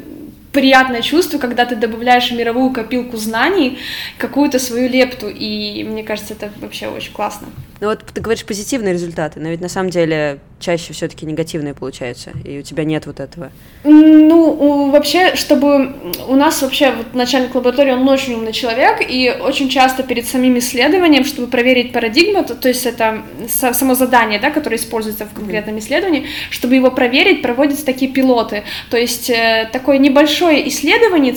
[0.52, 3.78] приятное чувство, когда ты добавляешь в мировую копилку знаний
[4.18, 7.48] какую-то свою лепту, и мне кажется, это вообще очень классно.
[7.80, 12.32] Ну вот ты говоришь позитивные результаты, но ведь на самом деле чаще все-таки негативные получаются,
[12.44, 13.52] и у тебя нет вот этого.
[13.84, 15.94] Ну, вообще, чтобы
[16.26, 20.58] у нас вообще вот начальник лаборатории, он очень умный человек, и очень часто перед самим
[20.58, 25.78] исследованием, чтобы проверить парадигму, то, то есть это само задание, да, которое используется в конкретном
[25.78, 31.28] исследовании, чтобы его проверить, проводятся такие пилоты, то есть э, такое небольшое исследование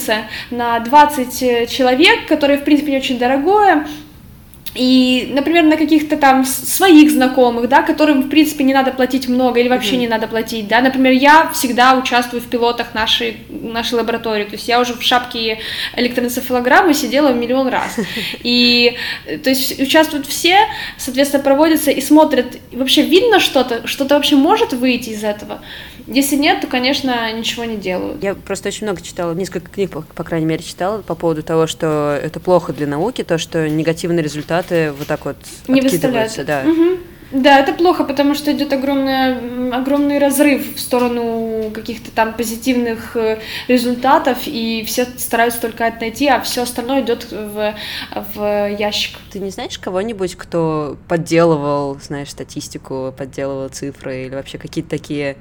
[0.49, 3.85] на 20 э, человек, которое, в принципе, не очень дорогое,
[4.73, 9.59] и, например, на каких-то там своих знакомых, да, которым, в принципе, не надо платить много
[9.59, 9.99] или вообще mm-hmm.
[9.99, 14.67] не надо платить, да, например, я всегда участвую в пилотах нашей, нашей лаборатории, то есть
[14.69, 15.59] я уже в шапке
[15.97, 17.97] электроэнцефалограммы сидела миллион раз,
[18.43, 18.95] и,
[19.43, 20.57] то есть, участвуют все,
[20.97, 25.59] соответственно, проводятся и смотрят, вообще видно что-то, что-то вообще может выйти из этого,
[26.07, 28.23] если нет, то, конечно, ничего не делают.
[28.23, 32.19] Я просто очень много читала, несколько книг, по крайней мере, читала по поводу того, что
[32.21, 35.37] это плохо для науки, то, что негативные результаты вот так вот
[35.67, 36.43] не выставляются.
[36.43, 36.63] Да.
[36.65, 36.97] Угу.
[37.31, 43.39] Да, это плохо, потому что идет огромный, огромный разрыв в сторону каких-то там позитивных э,
[43.69, 47.73] результатов, и все стараются только это найти, а все остальное идет в,
[48.35, 49.17] в ящик.
[49.31, 55.37] Ты не знаешь кого-нибудь, кто подделывал, знаешь, статистику, подделывал цифры или вообще какие-то такие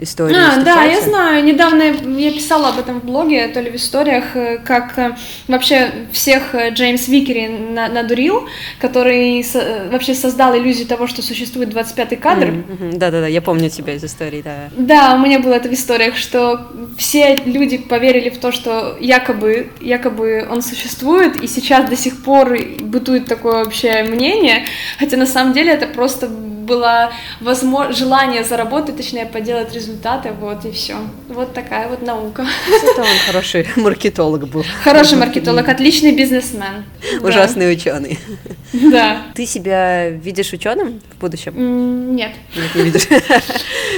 [0.00, 1.44] истории А, да, я знаю.
[1.44, 5.16] Недавно я писала об этом в блоге, то ли в историях, э, как э,
[5.48, 8.48] вообще всех э, Джеймс Викери надурил,
[8.80, 9.44] который
[9.90, 12.52] вообще создал иллюзию того, что существует 25-й кадр.
[12.92, 14.70] Да-да-да, я помню тебя из истории, да.
[14.76, 19.70] Да, у меня было это в историях, что все люди поверили в то, что якобы,
[19.80, 24.64] якобы он существует, и сейчас до сих пор бытует такое общее мнение,
[24.98, 26.28] хотя на самом деле это просто
[26.70, 30.94] было возможно, желание заработать, точнее, поделать результаты, вот и все.
[31.28, 32.46] Вот такая вот наука.
[32.68, 34.64] Это он хороший маркетолог был.
[34.84, 36.84] Хороший маркетолог, отличный бизнесмен.
[37.22, 37.72] Ужасный да.
[37.72, 38.18] ученый.
[38.72, 39.16] Да.
[39.34, 42.14] Ты себя видишь ученым в будущем?
[42.14, 42.30] Нет.
[42.54, 43.08] Нет, не видишь.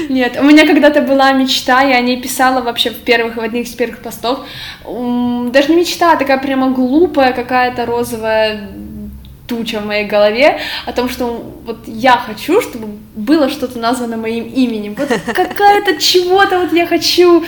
[0.08, 3.66] Нет, у меня когда-то была мечта, я о ней писала вообще в первых, в одних
[3.66, 4.38] из первых постов.
[4.84, 8.70] Даже не мечта, а такая прямо глупая какая-то розовая
[9.52, 11.26] туча в моей голове о том, что
[11.66, 14.94] вот я хочу, чтобы было что-то названо моим именем.
[14.94, 17.44] Вот какая-то чего-то вот я хочу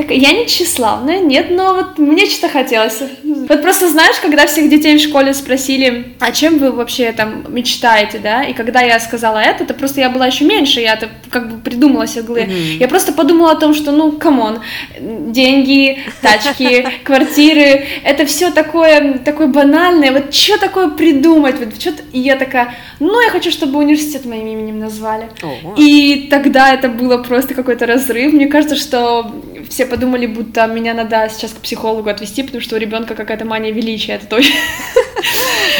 [0.00, 3.02] так, я не тщеславная, нет, но вот мне что-то хотелось.
[3.22, 8.18] Вот просто знаешь, когда всех детей в школе спросили, а чем вы вообще там мечтаете,
[8.18, 11.50] да, и когда я сказала это, то просто я была еще меньше, я это как
[11.50, 12.78] бы придумала себе в Mm-hmm.
[12.78, 14.60] Я просто подумала о том, что, ну, come on,
[14.98, 22.20] деньги, тачки, квартиры, это все такое, такое банальное, вот что такое придумать, вот что-то, и
[22.20, 25.28] я такая, ну, я хочу, чтобы университет моим именем назвали.
[25.42, 25.74] Oh, wow.
[25.76, 29.34] И тогда это было просто какой-то разрыв, мне кажется, что
[29.68, 33.72] все подумали, будто меня надо сейчас к психологу отвести, потому что у ребенка какая-то мания
[33.72, 34.54] величия, это точно.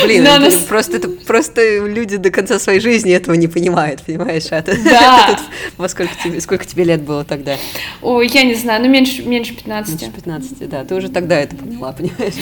[0.05, 4.45] Блин, Но это, просто это просто люди до конца своей жизни этого не понимают, понимаешь?
[4.51, 5.39] А да.
[5.77, 7.57] Во сколько тебе, сколько тебе лет было тогда?
[8.03, 10.01] Ой, я не знаю, ну меньше, меньше 15.
[10.01, 12.35] Меньше 15, да, ты уже тогда это поняла, понимаешь?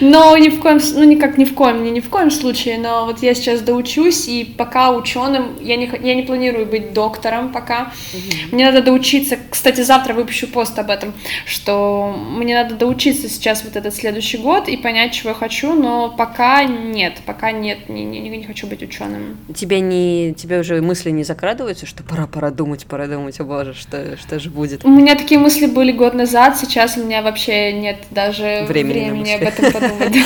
[0.00, 3.06] Но ни в коем, ну никак ни в коем, ни, ни в коем случае, но
[3.06, 7.92] вот я сейчас доучусь, и пока ученым, я не, я не планирую быть доктором пока.
[8.12, 8.54] Угу.
[8.54, 11.12] Мне надо доучиться, кстати, завтра выпущу пост об этом,
[11.46, 16.08] что мне надо доучиться сейчас вот этот следующий год и понять, чего я хочу, но
[16.08, 19.36] пока нет, пока нет, не, не, не хочу быть ученым.
[19.54, 23.74] Тебе не, тебе уже мысли не закрадываются, что пора, пора думать, пора думать, о боже,
[23.74, 24.84] что, что же будет?
[24.84, 29.30] У меня такие мысли были год назад, сейчас у меня вообще нет даже времени, времени
[29.32, 30.16] об этом подумать.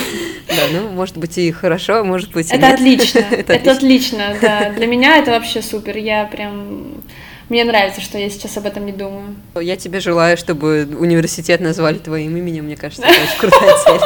[0.49, 4.71] Да, ну, может быть, и хорошо, может быть, и Это отлично, это отлично, да.
[4.71, 7.03] Для меня это вообще супер, я прям
[7.49, 9.37] мне нравится, что я сейчас об этом не думаю.
[9.61, 14.01] Я тебе желаю, чтобы университет назвали твоим именем, мне кажется, это очень крутая цель.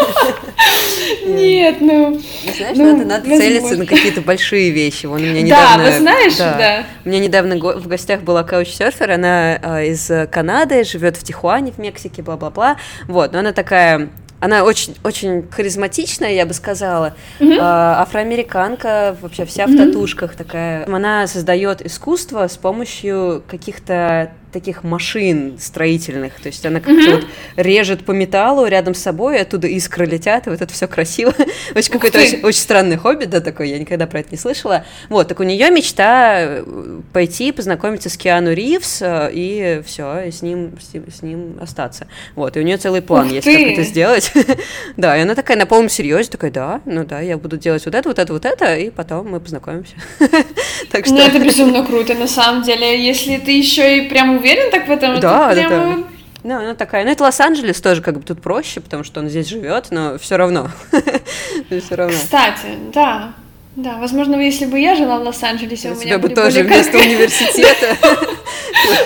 [1.26, 2.20] Нет, ну...
[2.56, 5.06] Знаешь, ну, надо, целиться на какие-то большие вещи.
[5.06, 5.84] Вон у меня недавно...
[5.84, 6.56] Да, вы знаешь, да.
[6.56, 6.86] да.
[7.04, 11.78] У меня недавно в гостях была каучсерфер, она а, из Канады, живет в Тихуане, в
[11.78, 12.76] Мексике, бла-бла-бла.
[13.08, 14.10] Вот, но она такая
[14.42, 17.14] она очень, очень харизматичная, я бы сказала.
[17.38, 17.58] Mm-hmm.
[17.60, 20.84] А, афроамериканка, вообще вся в татушках такая.
[20.92, 26.34] Она создает искусство с помощью каких-то таких машин строительных.
[26.40, 27.14] То есть она как-то mm-hmm.
[27.14, 31.34] вот режет по металлу рядом с собой, оттуда искры летят, и вот это все красиво.
[31.74, 34.84] очень какое-то очень, очень странное хобби, да, такое, я никогда про это не слышала.
[35.08, 40.30] Вот, так у нее мечта э, пойти познакомиться с Киану Ривз э, и все, и
[40.30, 42.06] с ним, с, с ним остаться.
[42.34, 43.56] Вот, и у нее целый план Ух есть, ты.
[43.56, 44.32] как это сделать.
[44.96, 47.94] да, и она такая на полном серьезе, такая, да, ну да, я буду делать вот
[47.94, 49.94] это, вот это, вот это, и потом мы познакомимся.
[50.90, 51.14] так что...
[51.14, 53.04] Ну, это безумно круто, на самом деле.
[53.04, 55.20] Если ты еще и прям уверен так в этом?
[55.20, 55.96] Да, это прямо...
[55.96, 56.02] да.
[56.44, 57.04] Ну, она такая.
[57.04, 60.36] Ну, это Лос-Анджелес тоже как бы тут проще, потому что он здесь живет, но все
[60.36, 60.70] равно.
[61.68, 62.14] все равно.
[62.14, 63.32] Кстати, да.
[63.76, 67.96] Да, возможно, если бы я жила в Лос-Анджелесе, у меня бы тоже вместо университета.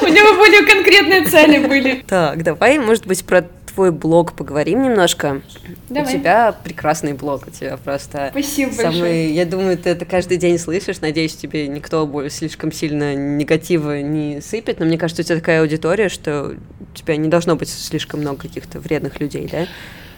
[0.01, 2.05] У меня бы более конкретные цели были.
[2.07, 3.45] Так, давай, может быть, про
[3.77, 5.43] твой блог поговорим немножко.
[5.91, 6.15] Давай.
[6.15, 9.35] У тебя прекрасный блог, у тебя просто Спасибо самый, большое.
[9.35, 11.03] Я думаю, ты это каждый день слышишь.
[11.03, 14.81] Надеюсь, тебе никто более слишком сильно негатива не сыпет.
[14.81, 18.39] Но мне кажется, у тебя такая аудитория, что у тебя не должно быть слишком много
[18.39, 19.67] каких-то вредных людей, да?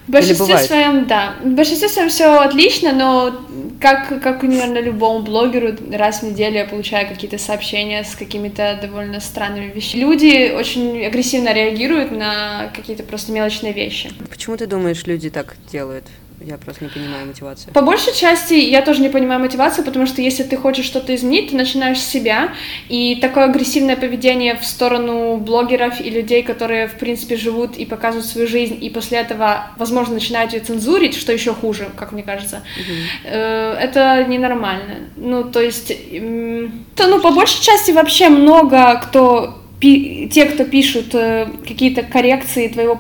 [0.09, 1.35] В большинстве своем, да.
[1.43, 3.41] В большинстве своем все отлично, но
[3.79, 9.21] как, как, наверное, любому блогеру, раз в неделю я получаю какие-то сообщения с какими-то довольно
[9.21, 10.01] странными вещами.
[10.01, 14.11] Люди очень агрессивно реагируют на какие-то просто мелочные вещи.
[14.31, 16.05] Почему ты думаешь, люди так делают?
[16.41, 17.73] Я просто не понимаю мотивацию.
[17.73, 21.51] По большей части я тоже не понимаю мотивацию, потому что если ты хочешь что-то изменить,
[21.51, 22.53] ты начинаешь с себя.
[22.89, 28.27] И такое агрессивное поведение в сторону блогеров и людей, которые, в принципе, живут и показывают
[28.27, 32.63] свою жизнь, и после этого, возможно, начинают ее цензурить, что еще хуже, как мне кажется,
[32.77, 33.35] угу.
[33.35, 35.09] это ненормально.
[35.17, 41.47] Ну, то есть, то, ну, по большей части вообще много кто те, кто пишут э,
[41.67, 42.99] какие-то коррекции твоего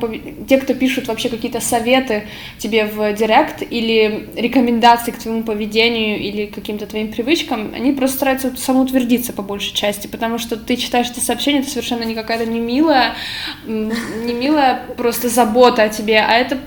[0.48, 6.46] те, кто пишут вообще какие-то советы тебе в директ или рекомендации к твоему поведению или
[6.46, 11.20] каким-то твоим привычкам, они просто стараются самоутвердиться по большей части, потому что ты читаешь это
[11.20, 13.14] сообщение, это совершенно не какая-то не милая,
[13.66, 16.58] не милая просто забота о тебе, а это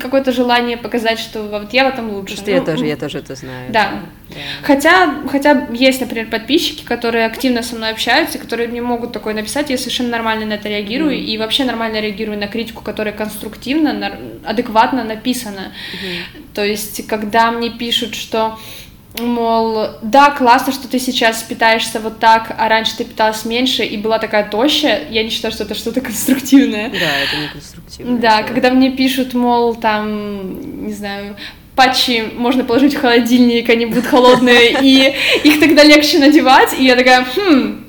[0.00, 2.36] какое-то желание показать, что вот я в этом лучше.
[2.36, 3.70] Что ну, я тоже, я тоже это знаю.
[3.70, 4.02] Да.
[4.30, 4.36] да.
[4.62, 9.70] Хотя, хотя есть, например, подписчики, которые активно со мной общаются, которые мне могут такое написать,
[9.70, 11.20] я совершенно нормально на это реагирую, mm.
[11.20, 15.72] и вообще нормально реагирую на критику, которая конструктивно, адекватно написана.
[15.92, 16.42] Mm.
[16.54, 18.58] То есть, когда мне пишут, что
[19.20, 23.96] мол, да, классно, что ты сейчас питаешься вот так, а раньше ты питалась меньше и
[23.96, 26.90] была такая тощая, я не считаю, что это что-то конструктивное.
[26.90, 28.18] Да, это не конструктивно.
[28.18, 28.52] Да, это...
[28.52, 31.36] когда мне пишут, мол, там, не знаю,
[31.76, 36.96] патчи можно положить в холодильник, они будут холодные, и их тогда легче надевать, и я
[36.96, 37.84] такая, хм,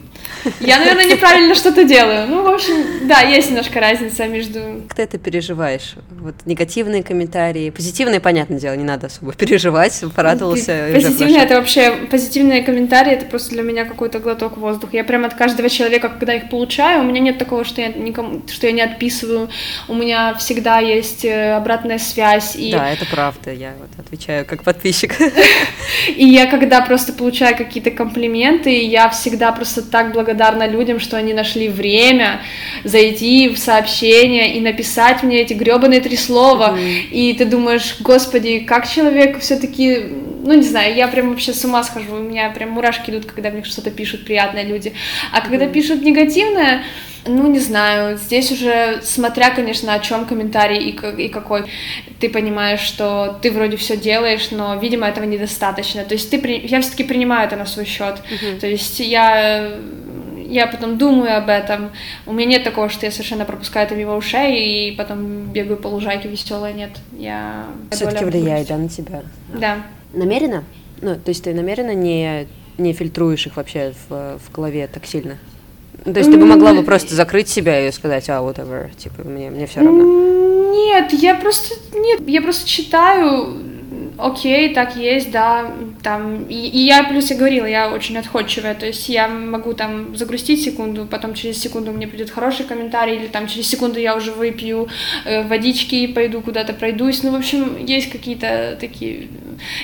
[0.59, 2.27] я, наверное, неправильно что-то делаю.
[2.27, 4.83] Ну, в общем, да, есть немножко разница между...
[4.87, 5.95] Как ты это переживаешь?
[6.09, 10.89] Вот негативные комментарии, позитивные, понятное дело, не надо особо переживать, порадовался.
[10.93, 14.95] Позитивные, это вообще, позитивные комментарии, это просто для меня какой-то глоток воздуха.
[14.95, 18.41] Я прям от каждого человека, когда их получаю, у меня нет такого, что я, никому,
[18.47, 19.49] что я не отписываю,
[19.87, 22.55] у меня всегда есть э, обратная связь.
[22.55, 22.71] И...
[22.71, 25.15] Да, это правда, я вот отвечаю как подписчик.
[26.07, 31.17] И я когда просто получаю какие-то комплименты, я всегда просто так благодарна благодарна людям, что
[31.17, 32.41] они нашли время
[32.83, 36.77] зайти в сообщение и написать мне эти гребаные три слова.
[36.77, 37.09] Mm-hmm.
[37.11, 40.03] И ты думаешь, господи, как человек все-таки,
[40.43, 43.49] ну не знаю, я прям вообще с ума схожу, у меня прям мурашки идут, когда
[43.49, 44.93] мне что-то пишут приятные люди.
[45.31, 45.73] А когда mm-hmm.
[45.73, 46.83] пишут негативное,
[47.27, 51.63] ну, не знаю, здесь уже, смотря, конечно, о чем комментарий и, и какой,
[52.19, 56.03] ты понимаешь, что ты вроде все делаешь, но, видимо, этого недостаточно.
[56.03, 58.17] То есть ты, я все-таки принимаю это на свой счет.
[58.29, 58.59] Uh-huh.
[58.59, 59.71] То есть я
[60.47, 61.91] я потом думаю об этом.
[62.25, 65.87] У меня нет такого, что я совершенно пропускаю это мимо ушей и потом бегаю по
[65.87, 66.73] лужайке веселая.
[66.73, 67.65] Нет, я...
[67.91, 69.23] Все-таки влияет, да, на тебя?
[69.53, 69.77] Да.
[70.13, 70.63] Намеренно?
[71.01, 75.37] Ну, то есть ты намеренно не, не фильтруешь их вообще в, в голове так сильно?
[76.05, 79.23] Ну, то есть ты бы могла бы просто закрыть себя и сказать, а, whatever, типа,
[79.23, 80.71] мне, мне все равно.
[80.71, 83.57] Нет, я просто, нет, я просто читаю
[84.17, 85.71] окей, так есть, да,
[86.03, 90.15] там, и, и я плюс я говорила, я очень отходчивая, то есть я могу там
[90.15, 94.31] загрустить секунду, потом через секунду мне придет хороший комментарий, или там через секунду я уже
[94.31, 94.87] выпью
[95.25, 99.27] э, водички, пойду куда-то пройдусь, ну, в общем, есть какие-то такие,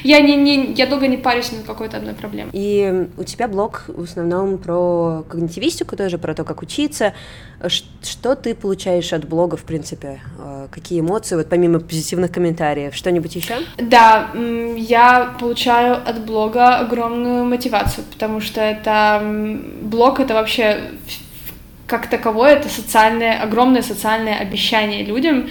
[0.03, 2.51] я не, не, я долго не парюсь над какой-то одной проблемой.
[2.53, 7.13] И у тебя блог в основном про когнитивистику тоже, про то, как учиться,
[7.69, 10.19] что ты получаешь от блога, в принципе?
[10.39, 13.55] Э, какие эмоции, вот помимо позитивных комментариев, что-нибудь еще?
[13.77, 14.20] Да,
[14.77, 19.21] я получаю от блога огромную мотивацию, потому что это
[19.81, 20.81] блог это вообще
[21.87, 25.49] как таковое, это социальное, огромное социальное обещание людям,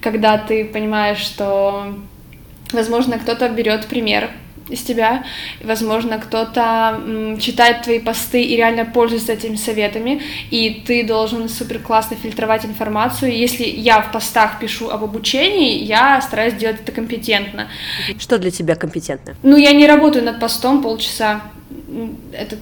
[0.00, 1.94] когда ты понимаешь, что,
[2.72, 4.30] возможно, кто-то берет пример
[4.68, 5.24] из тебя.
[5.62, 7.00] Возможно, кто-то
[7.40, 13.36] читает твои посты и реально пользуется этими советами, и ты должен супер классно фильтровать информацию.
[13.36, 17.68] Если я в постах пишу об обучении, я стараюсь делать это компетентно.
[18.18, 19.34] Что для тебя компетентно?
[19.42, 21.42] Ну, я не работаю над постом полчаса.
[22.32, 22.56] Это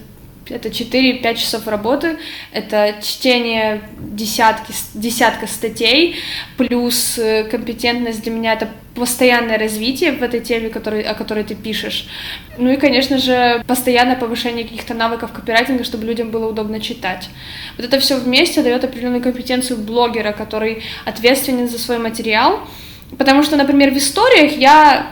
[0.49, 2.17] это 4-5 часов работы,
[2.51, 6.15] это чтение десятки, десятка статей,
[6.57, 11.53] плюс э, компетентность для меня это постоянное развитие в этой теме, который, о которой ты
[11.53, 12.07] пишешь.
[12.57, 17.29] Ну и, конечно же, постоянное повышение каких-то навыков копирайтинга, чтобы людям было удобно читать.
[17.77, 22.67] Вот это все вместе дает определенную компетенцию блогера, который ответственен за свой материал.
[23.17, 25.07] Потому что, например, в историях я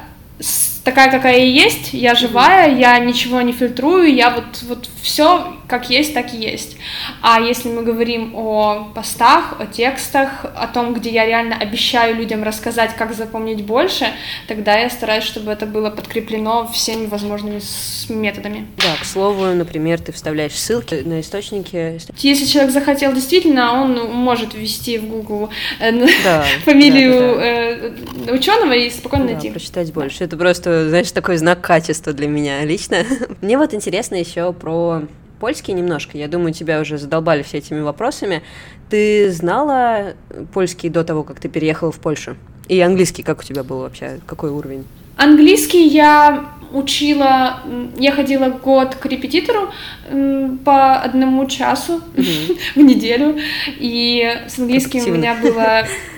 [0.85, 5.89] такая, какая я есть, я живая, я ничего не фильтрую, я вот, вот все как
[5.89, 6.77] есть, так и есть.
[7.21, 12.43] А если мы говорим о постах, о текстах, о том, где я реально обещаю людям
[12.43, 14.07] рассказать, как запомнить больше,
[14.47, 17.61] тогда я стараюсь, чтобы это было подкреплено всеми возможными
[18.09, 18.67] методами.
[18.77, 21.99] Да, к слову, например, ты вставляешь ссылки на источники.
[22.17, 25.91] Если человек захотел действительно, он может ввести в Google э,
[26.23, 28.31] да, фамилию да, да, да.
[28.31, 29.49] Э, ученого и спокойно да, найти.
[29.49, 30.23] прочитать больше.
[30.23, 32.97] Это просто, знаешь, такой знак качества для меня лично.
[33.41, 35.03] Мне вот интересно еще про
[35.39, 36.17] польский немножко.
[36.17, 38.41] Я думаю, тебя уже задолбали все этими вопросами.
[38.89, 40.13] Ты знала
[40.53, 42.35] польский до того, как ты переехала в Польшу?
[42.67, 44.19] И английский как у тебя был вообще?
[44.25, 44.85] Какой уровень?
[45.17, 47.61] Английский я учила,
[47.97, 49.71] я ходила год к репетитору
[50.65, 52.57] по одному часу mm-hmm.
[52.75, 53.37] в неделю,
[53.79, 55.85] и с английским у меня было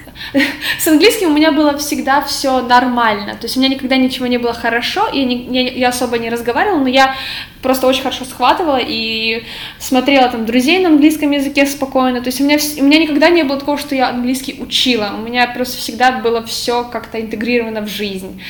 [0.79, 4.37] С английским у меня было всегда все нормально, то есть у меня никогда ничего не
[4.37, 7.15] было хорошо, я, не, я, я особо не разговаривала, но я
[7.61, 9.43] просто очень хорошо схватывала и
[9.79, 13.43] смотрела там друзей на английском языке спокойно, то есть у меня, у меня никогда не
[13.43, 17.87] было такого, что я английский учила, у меня просто всегда было все как-то интегрировано в
[17.87, 18.41] жизнь,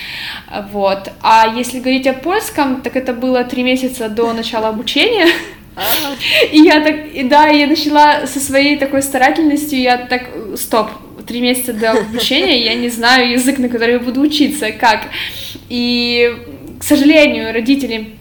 [0.71, 1.09] вот.
[1.21, 5.27] А если говорить о польском, так это было три месяца до начала обучения,
[6.51, 10.23] и я так, и да, я начала со своей такой старательностью, я так,
[10.55, 10.89] стоп,
[11.27, 15.09] три месяца до обучения, я не знаю язык, на который я буду учиться, как.
[15.69, 16.35] И,
[16.79, 18.13] к сожалению, родители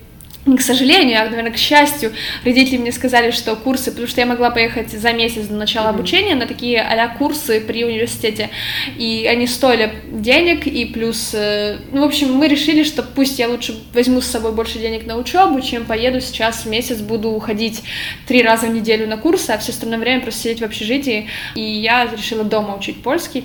[0.55, 2.13] к сожалению, а, наверное, к счастью,
[2.45, 5.91] родители мне сказали, что курсы, потому что я могла поехать за месяц до начала mm-hmm.
[5.91, 8.51] обучения на такие а курсы при университете,
[8.97, 13.49] и они стоили денег, и плюс, э, ну, в общем, мы решили, что пусть я
[13.49, 17.83] лучше возьму с собой больше денег на учебу, чем поеду сейчас в месяц, буду уходить
[18.29, 21.61] три раза в неделю на курсы, а все остальное время просто сидеть в общежитии, и
[21.61, 23.45] я решила дома учить польский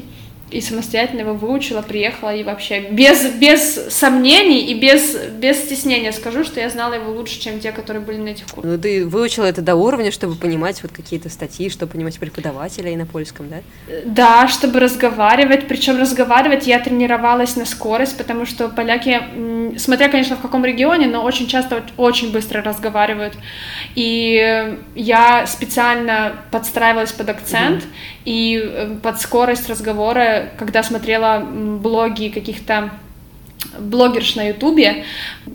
[0.51, 6.43] и самостоятельно его выучила, приехала и вообще без, без сомнений и без, без стеснения скажу,
[6.43, 8.71] что я знала его лучше, чем те, которые были на этих курсах.
[8.71, 12.95] Ну, ты выучила это до уровня, чтобы понимать вот какие-то статьи, чтобы понимать преподавателя и
[12.95, 13.57] на польском, да?
[14.05, 19.21] Да, чтобы разговаривать, причем разговаривать я тренировалась на скорость, потому что поляки,
[19.77, 23.35] смотря, конечно, в каком регионе, но очень часто очень быстро разговаривают.
[23.95, 27.87] И я специально подстраивалась под акцент mm-hmm.
[28.25, 32.91] и э, под скорость разговора когда смотрела блоги каких-то
[33.79, 35.05] блогерш на Ютубе,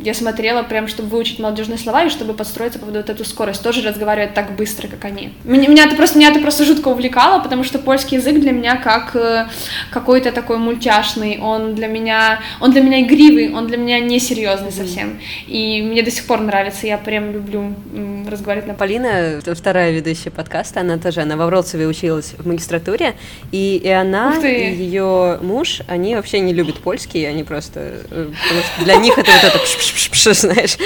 [0.03, 3.87] я смотрела прям, чтобы выучить молодежные слова и чтобы подстроиться под вот эту скорость, тоже
[3.87, 5.33] разговаривать так быстро, как они.
[5.45, 8.77] Меня, меня, это, просто, меня это просто жутко увлекало, потому что польский язык для меня
[8.77, 9.47] как э,
[9.91, 14.77] какой-то такой мультяшный, он для меня, он для меня игривый, он для меня несерьезный mm-hmm.
[14.77, 17.75] совсем, и мне до сих пор нравится, я прям люблю
[18.29, 23.15] разговаривать на Полина, вторая ведущая подкаста, она тоже, она во Вроцлаве училась в магистратуре,
[23.53, 28.85] и, и она, и ее муж, они вообще не любят польский, они просто потому что
[28.85, 30.77] для них это вот это, знаешь.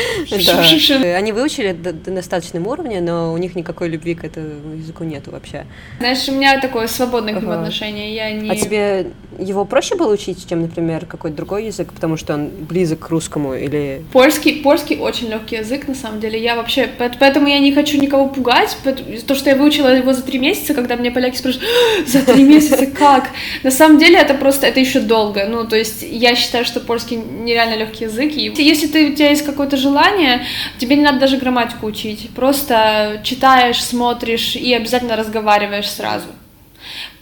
[0.47, 1.17] Да.
[1.17, 5.67] Они выучили до достаточном уровне, но у них никакой любви к этому языку нету вообще.
[5.99, 8.51] Знаешь, у меня такое свободное к нему отношение, я не...
[8.51, 9.07] А тебе
[9.39, 13.55] его проще было учить, чем, например, какой-то другой язык, потому что он близок к русскому
[13.55, 14.05] или...
[14.13, 16.43] Польский, польский очень легкий язык, на самом деле.
[16.43, 16.89] Я вообще...
[16.99, 18.77] Поэтому я не хочу никого пугать.
[19.27, 21.69] То, что я выучила его за три месяца, когда мне поляки спрашивают,
[22.07, 23.31] за три месяца как?
[23.63, 24.67] На самом деле это просто...
[24.67, 25.47] Это еще долго.
[25.47, 28.33] Ну, то есть я считаю, что польский нереально легкий язык.
[28.37, 30.45] И если ты, у тебя есть какое-то желание,
[30.79, 32.31] тебе не надо даже грамматику учить.
[32.35, 36.27] Просто читаешь, смотришь и обязательно разговариваешь сразу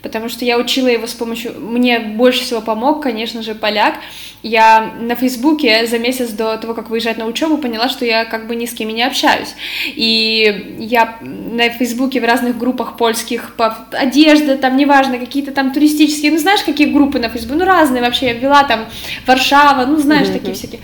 [0.02, 1.54] потому что я учила его с помощью...
[1.58, 3.94] Мне больше всего помог, конечно же, поляк.
[4.42, 8.46] Я на Фейсбуке за месяц до того, как выезжать на учебу, поняла, что я как
[8.46, 9.54] бы ни с кем не общаюсь.
[9.86, 16.30] И я на Фейсбуке в разных группах польских по одежда, там, неважно, какие-то там туристические,
[16.30, 18.86] ну, знаешь, какие группы на Фейсбуке, ну, разные вообще, я ввела там
[19.26, 20.32] Варшава, ну, знаешь, mm-hmm.
[20.32, 20.80] такие всякие.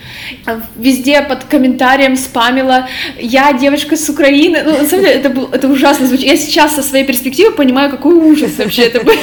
[0.74, 2.88] Везде под комментарием спамила,
[3.20, 6.26] я девочка с Украины, ну, на самом деле, это, был, это ужасно звучит.
[6.26, 9.13] Я сейчас со своей перспективы понимаю, какой ужас вообще это был.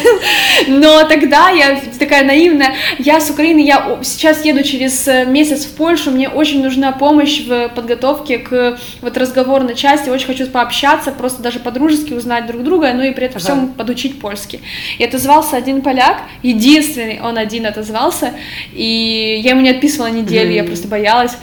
[0.68, 5.76] Но тогда я такая наивная, я с Украины, я сейчас еду через э, месяц в
[5.76, 11.42] Польшу, мне очень нужна помощь в подготовке к вот разговорной части, очень хочу пообщаться, просто
[11.42, 13.46] даже по-дружески узнать друг друга, ну и при этом ага.
[13.46, 14.62] всем подучить польский.
[14.98, 18.34] И отозвался один поляк, единственный он один отозвался,
[18.74, 20.56] и я ему не отписывала неделю, mm-hmm.
[20.56, 21.38] я просто боялась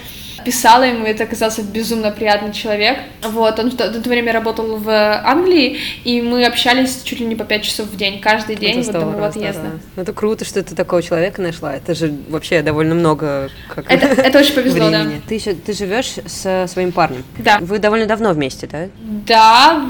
[0.48, 2.96] писала ему, это оказался безумно приятный человек.
[3.22, 7.26] Вот, он в то, в то время работал в Англии, и мы общались чуть ли
[7.26, 9.70] не по 5 часов в день, каждый день это вот здорово, до моего отъезда.
[9.94, 11.74] Ну, это круто, что ты такого человека нашла.
[11.74, 15.16] Это же вообще довольно много как это, это очень повезло, времени.
[15.16, 15.28] да.
[15.28, 17.24] Ты, еще, ты живешь со своим парнем?
[17.36, 17.58] Да.
[17.60, 18.88] Вы довольно давно вместе, да?
[19.26, 19.84] Да,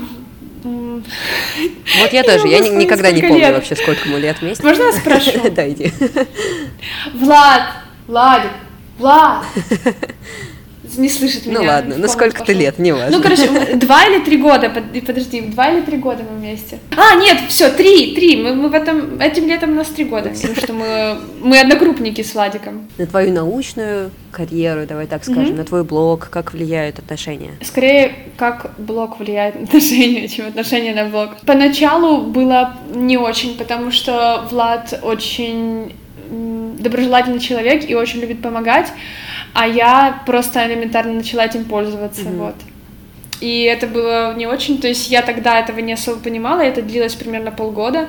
[0.65, 4.65] вот я тоже, я никогда не помню вообще, сколько мы лет вместе.
[4.65, 5.31] Можно я спрошу?
[5.55, 5.93] Да, иди.
[7.15, 7.63] Влад,
[8.09, 8.51] Владик,
[8.99, 9.45] Влад,
[10.99, 11.61] не слышит ну меня.
[11.61, 13.17] Ну ладно, ну сколько ты лет, не важно.
[13.17, 14.71] Ну, короче, два или три года,
[15.07, 16.79] подожди, два или три года мы вместе.
[16.97, 20.31] А, нет, все, три, три, мы, мы в этом, этим летом у нас три года,
[20.31, 22.89] потому что мы, мы одногруппники с Владиком.
[22.99, 25.57] На твою научную карьеру, давай так скажем, mm-hmm.
[25.57, 27.53] на твой блог, как влияют отношения?
[27.63, 31.31] Скорее, как блог влияет на отношения, чем отношения на блог.
[31.47, 35.95] Поначалу было не очень, потому что Влад очень
[36.79, 38.93] доброжелательный человек и очень любит помогать,
[39.55, 42.37] а я просто элементарно начала этим пользоваться, mm-hmm.
[42.37, 42.55] вот.
[43.41, 47.15] И это было не очень, то есть я тогда этого не особо понимала, это длилось
[47.15, 48.09] примерно полгода,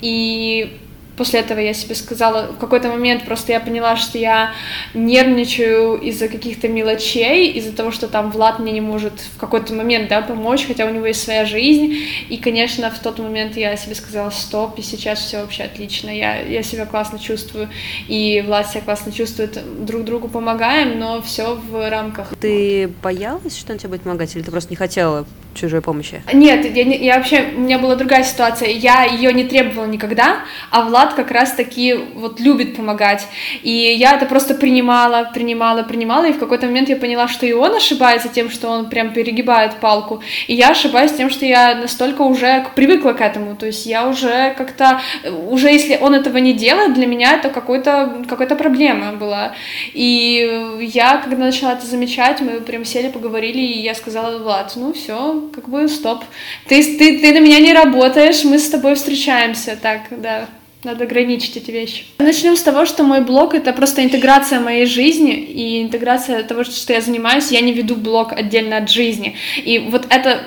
[0.00, 0.78] и
[1.18, 4.54] после этого я себе сказала, в какой-то момент просто я поняла, что я
[4.94, 10.08] нервничаю из-за каких-то мелочей, из-за того, что там Влад мне не может в какой-то момент,
[10.08, 11.96] да, помочь, хотя у него есть своя жизнь,
[12.28, 16.40] и, конечно, в тот момент я себе сказала, стоп, и сейчас все вообще отлично, я,
[16.40, 17.68] я себя классно чувствую,
[18.06, 22.28] и Влад себя классно чувствует, друг другу помогаем, но все в рамках.
[22.40, 25.26] Ты боялась, что он тебе будет помогать, или ты просто не хотела
[25.58, 26.22] чужой помощи?
[26.32, 30.38] Нет, я, не, я вообще, у меня была другая ситуация, я ее не требовала никогда,
[30.70, 33.26] а Влад как раз-таки вот любит помогать,
[33.62, 37.52] и я это просто принимала, принимала, принимала, и в какой-то момент я поняла, что и
[37.52, 42.22] он ошибается тем, что он прям перегибает палку, и я ошибаюсь тем, что я настолько
[42.22, 45.00] уже привыкла к этому, то есть я уже как-то,
[45.48, 49.52] уже если он этого не делает, для меня это какой-то, какая-то проблема была,
[49.92, 54.92] и я, когда начала это замечать, мы прям сели, поговорили, и я сказала, Влад, ну
[54.92, 56.24] все, как бы стоп.
[56.68, 59.78] Ты, ты, ты на меня не работаешь, мы с тобой встречаемся.
[59.80, 60.48] Так, да.
[60.84, 62.04] Надо ограничить эти вещи.
[62.18, 66.92] Начнем с того, что мой блог это просто интеграция моей жизни и интеграция того, что
[66.92, 67.50] я занимаюсь.
[67.50, 69.34] Я не веду блог отдельно от жизни.
[69.56, 70.40] И вот это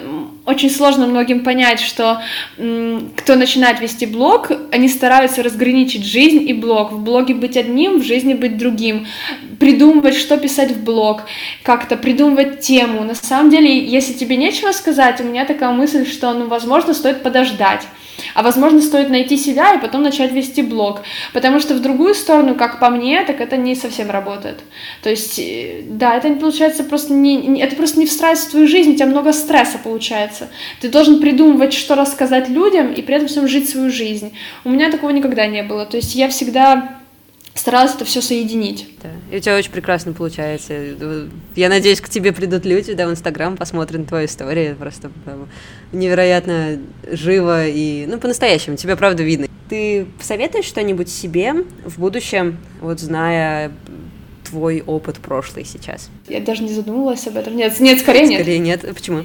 [0.45, 2.22] очень сложно многим понять, что
[2.56, 6.93] кто начинает вести блог, они стараются разграничить жизнь и блог.
[6.93, 9.08] В блоге быть одним, в жизни быть другим.
[9.62, 11.22] Придумывать, что писать в блог,
[11.62, 13.03] как-то придумывать тему.
[13.03, 17.22] На самом деле, если тебе нечего сказать, у меня такая мысль, что, ну, возможно, стоит
[17.22, 17.84] подождать.
[18.34, 21.01] А возможно, стоит найти себя и потом начать вести блог.
[21.32, 24.62] Потому что в другую сторону, как по мне, так это не совсем работает.
[25.03, 28.93] То есть, э, да, это получается просто не, это просто не встраивается в твою жизнь,
[28.93, 30.49] у тебя много стресса получается.
[30.80, 34.36] Ты должен придумывать, что рассказать людям, и при этом всем жить свою жизнь.
[34.64, 35.86] У меня такого никогда не было.
[35.86, 37.01] То есть я всегда
[37.62, 38.89] старалась это все соединить.
[39.03, 39.09] Да.
[39.32, 40.74] И у тебя очень прекрасно получается.
[41.55, 44.76] Я надеюсь, к тебе придут люди, да, в Инстаграм, посмотрят твою историю.
[44.76, 45.12] Просто
[45.91, 46.80] невероятно
[47.12, 48.78] живо и, ну, по-настоящему.
[48.78, 49.47] Тебя, правда, видно.
[49.70, 51.53] Ты посоветуешь что-нибудь себе
[51.86, 53.72] в будущем, вот зная
[54.43, 56.09] твой опыт прошлый сейчас?
[56.32, 57.57] Я даже не задумывалась об этом.
[57.57, 58.41] Нет, нет, скорее нет.
[58.41, 58.86] Скорее нет.
[58.95, 59.23] Почему?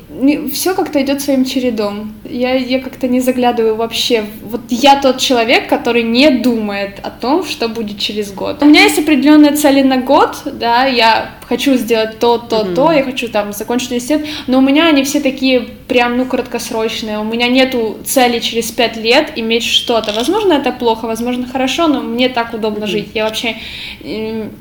[0.50, 2.14] Все как-то идет своим чередом.
[2.24, 4.24] Я, я как-то не заглядываю вообще.
[4.42, 8.60] Вот я тот человек, который не думает о том, что будет через год.
[8.60, 12.74] У меня есть определенные цели на год, да, я хочу сделать то, то, mm-hmm.
[12.74, 17.20] то, я хочу там закончить университет, но у меня они все такие прям, ну, краткосрочные.
[17.20, 20.12] У меня нету цели через пять лет иметь что-то.
[20.12, 22.88] Возможно, это плохо, возможно, хорошо, но мне так удобно mm-hmm.
[22.88, 23.10] жить.
[23.14, 23.56] Я вообще...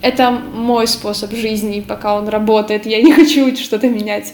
[0.01, 2.85] Это мой способ жизни, пока он работает.
[2.85, 4.33] Я не хочу что-то менять.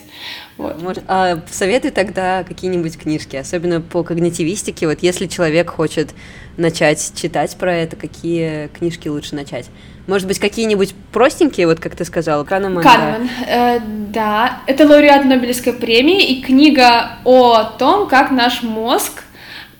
[0.58, 0.80] Вот.
[0.82, 4.86] Может, а советуй тогда какие-нибудь книжки, особенно по когнитивистике.
[4.86, 6.10] Вот если человек хочет
[6.56, 9.66] начать читать про это, какие книжки лучше начать?
[10.06, 12.82] Может быть, какие-нибудь простенькие, вот как ты сказала, Канеман?
[12.82, 13.76] Канеман, да.
[13.76, 14.60] Э, да.
[14.66, 19.24] Это лауреат Нобелевской премии и книга о том, как наш мозг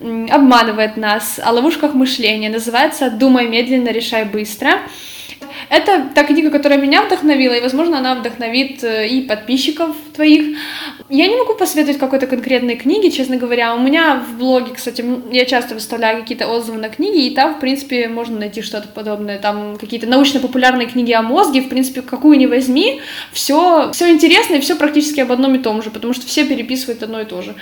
[0.00, 2.50] обманывает нас, о ловушках мышления.
[2.50, 4.70] Называется «Думай медленно, решай быстро».
[5.68, 10.56] Это та книга, которая меня вдохновила, и, возможно, она вдохновит э, и подписчиков твоих.
[11.08, 13.74] Я не могу посоветовать какой-то конкретной книги, честно говоря.
[13.74, 17.60] У меня в блоге, кстати, я часто выставляю какие-то отзывы на книги, и там, в
[17.60, 19.38] принципе, можно найти что-то подобное.
[19.38, 23.00] Там какие-то научно-популярные книги о мозге, в принципе, какую ни возьми,
[23.32, 27.02] все, все интересно и все практически об одном и том же, потому что все переписывают
[27.02, 27.54] одно и то же.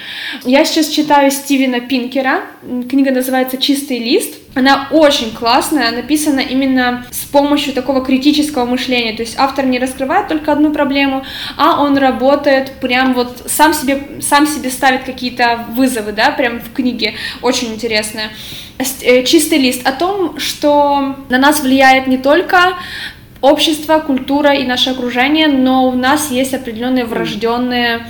[0.44, 2.42] Я сейчас читаю Стивена Пинкера,
[2.88, 9.12] книга называется «Чистый лист», она очень классная, написана именно с помощью такого критического мышления.
[9.12, 11.24] То есть автор не раскрывает только одну проблему,
[11.56, 12.39] а он работает
[12.80, 17.14] прям вот сам себе, сам себе ставит какие-то вызовы, да, прям в книге.
[17.42, 18.30] Очень интересная.
[19.02, 22.74] Э, чистый лист о том, что на нас влияет не только
[23.40, 28.06] общество, культура и наше окружение, но у нас есть определенные врожденные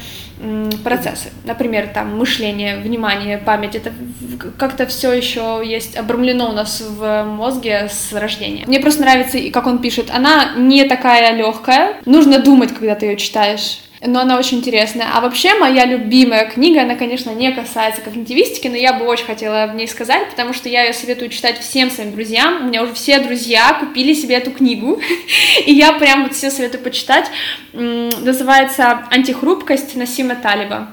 [0.83, 1.31] процессы.
[1.45, 3.75] Например, там мышление, внимание, память.
[3.75, 3.93] Это
[4.57, 8.65] как-то все еще есть обрамлено у нас в мозге с рождения.
[8.67, 10.11] Мне просто нравится, как он пишет.
[10.11, 11.97] Она не такая легкая.
[12.07, 15.09] Нужно думать, когда ты ее читаешь но она очень интересная.
[15.13, 19.67] А вообще моя любимая книга, она, конечно, не касается когнитивистики, но я бы очень хотела
[19.71, 22.63] в ней сказать, потому что я ее советую читать всем своим друзьям.
[22.63, 25.01] У меня уже все друзья купили себе эту книгу,
[25.67, 27.27] и я прям вот все советую почитать.
[27.73, 30.89] Называется «Антихрупкость» Насима Талиба.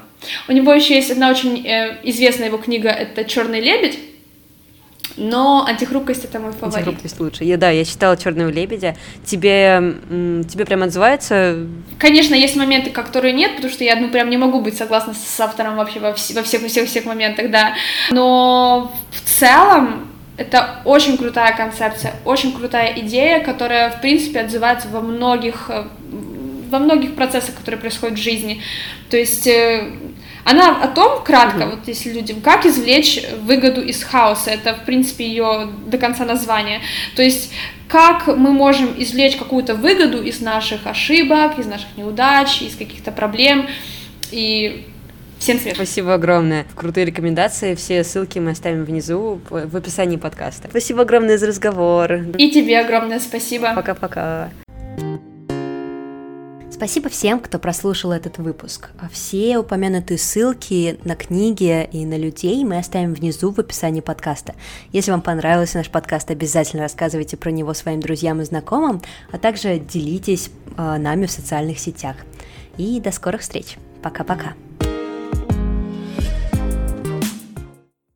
[0.48, 4.00] У него еще есть одна очень э, известная его книга, это «Черный лебедь»,
[5.16, 6.76] но антихрупкость это мой фаворит.
[6.76, 7.44] Антихрупкость лучше.
[7.44, 8.96] Я, да, я читала Черного лебедя.
[9.26, 9.96] Тебе,
[10.50, 11.66] тебе прям отзывается?
[11.98, 15.40] Конечно, есть моменты, которые нет, потому что я ну прям не могу быть согласна с
[15.40, 17.74] автором вообще во, во всех всех всех моментах, да.
[18.12, 25.02] Но в целом это очень крутая концепция, очень крутая идея, которая, в принципе, отзывается во
[25.02, 25.70] многих,
[26.70, 28.62] во многих процессах, которые происходят в жизни.
[29.10, 29.94] То есть э,
[30.50, 31.72] Она о том, кратко, угу.
[31.72, 34.50] вот если людям, как извлечь выгоду из хаоса.
[34.50, 36.80] Это, в принципе, ее до конца название.
[37.16, 37.52] То есть
[37.90, 43.68] как мы можем извлечь какую-то выгоду из наших ошибок, из наших неудач, из каких-то проблем.
[44.32, 44.86] И
[45.40, 45.76] всем свет.
[45.76, 46.66] Спасибо огромное.
[46.76, 47.76] Крутые рекомендации.
[47.76, 50.70] Все ссылки мы оставим внизу в описании подкаста.
[50.70, 52.14] Спасибо огромное за разговор.
[52.38, 53.74] И тебе огромное спасибо.
[53.76, 54.50] Пока-пока.
[56.78, 58.90] Спасибо всем, кто прослушал этот выпуск.
[59.12, 64.54] Все упомянутые ссылки на книги и на людей мы оставим внизу в описании подкаста.
[64.92, 69.02] Если вам понравился наш подкаст, обязательно рассказывайте про него своим друзьям и знакомым,
[69.32, 72.16] а также делитесь э, нами в социальных сетях.
[72.78, 73.78] И до скорых встреч.
[74.04, 74.54] Пока-пока.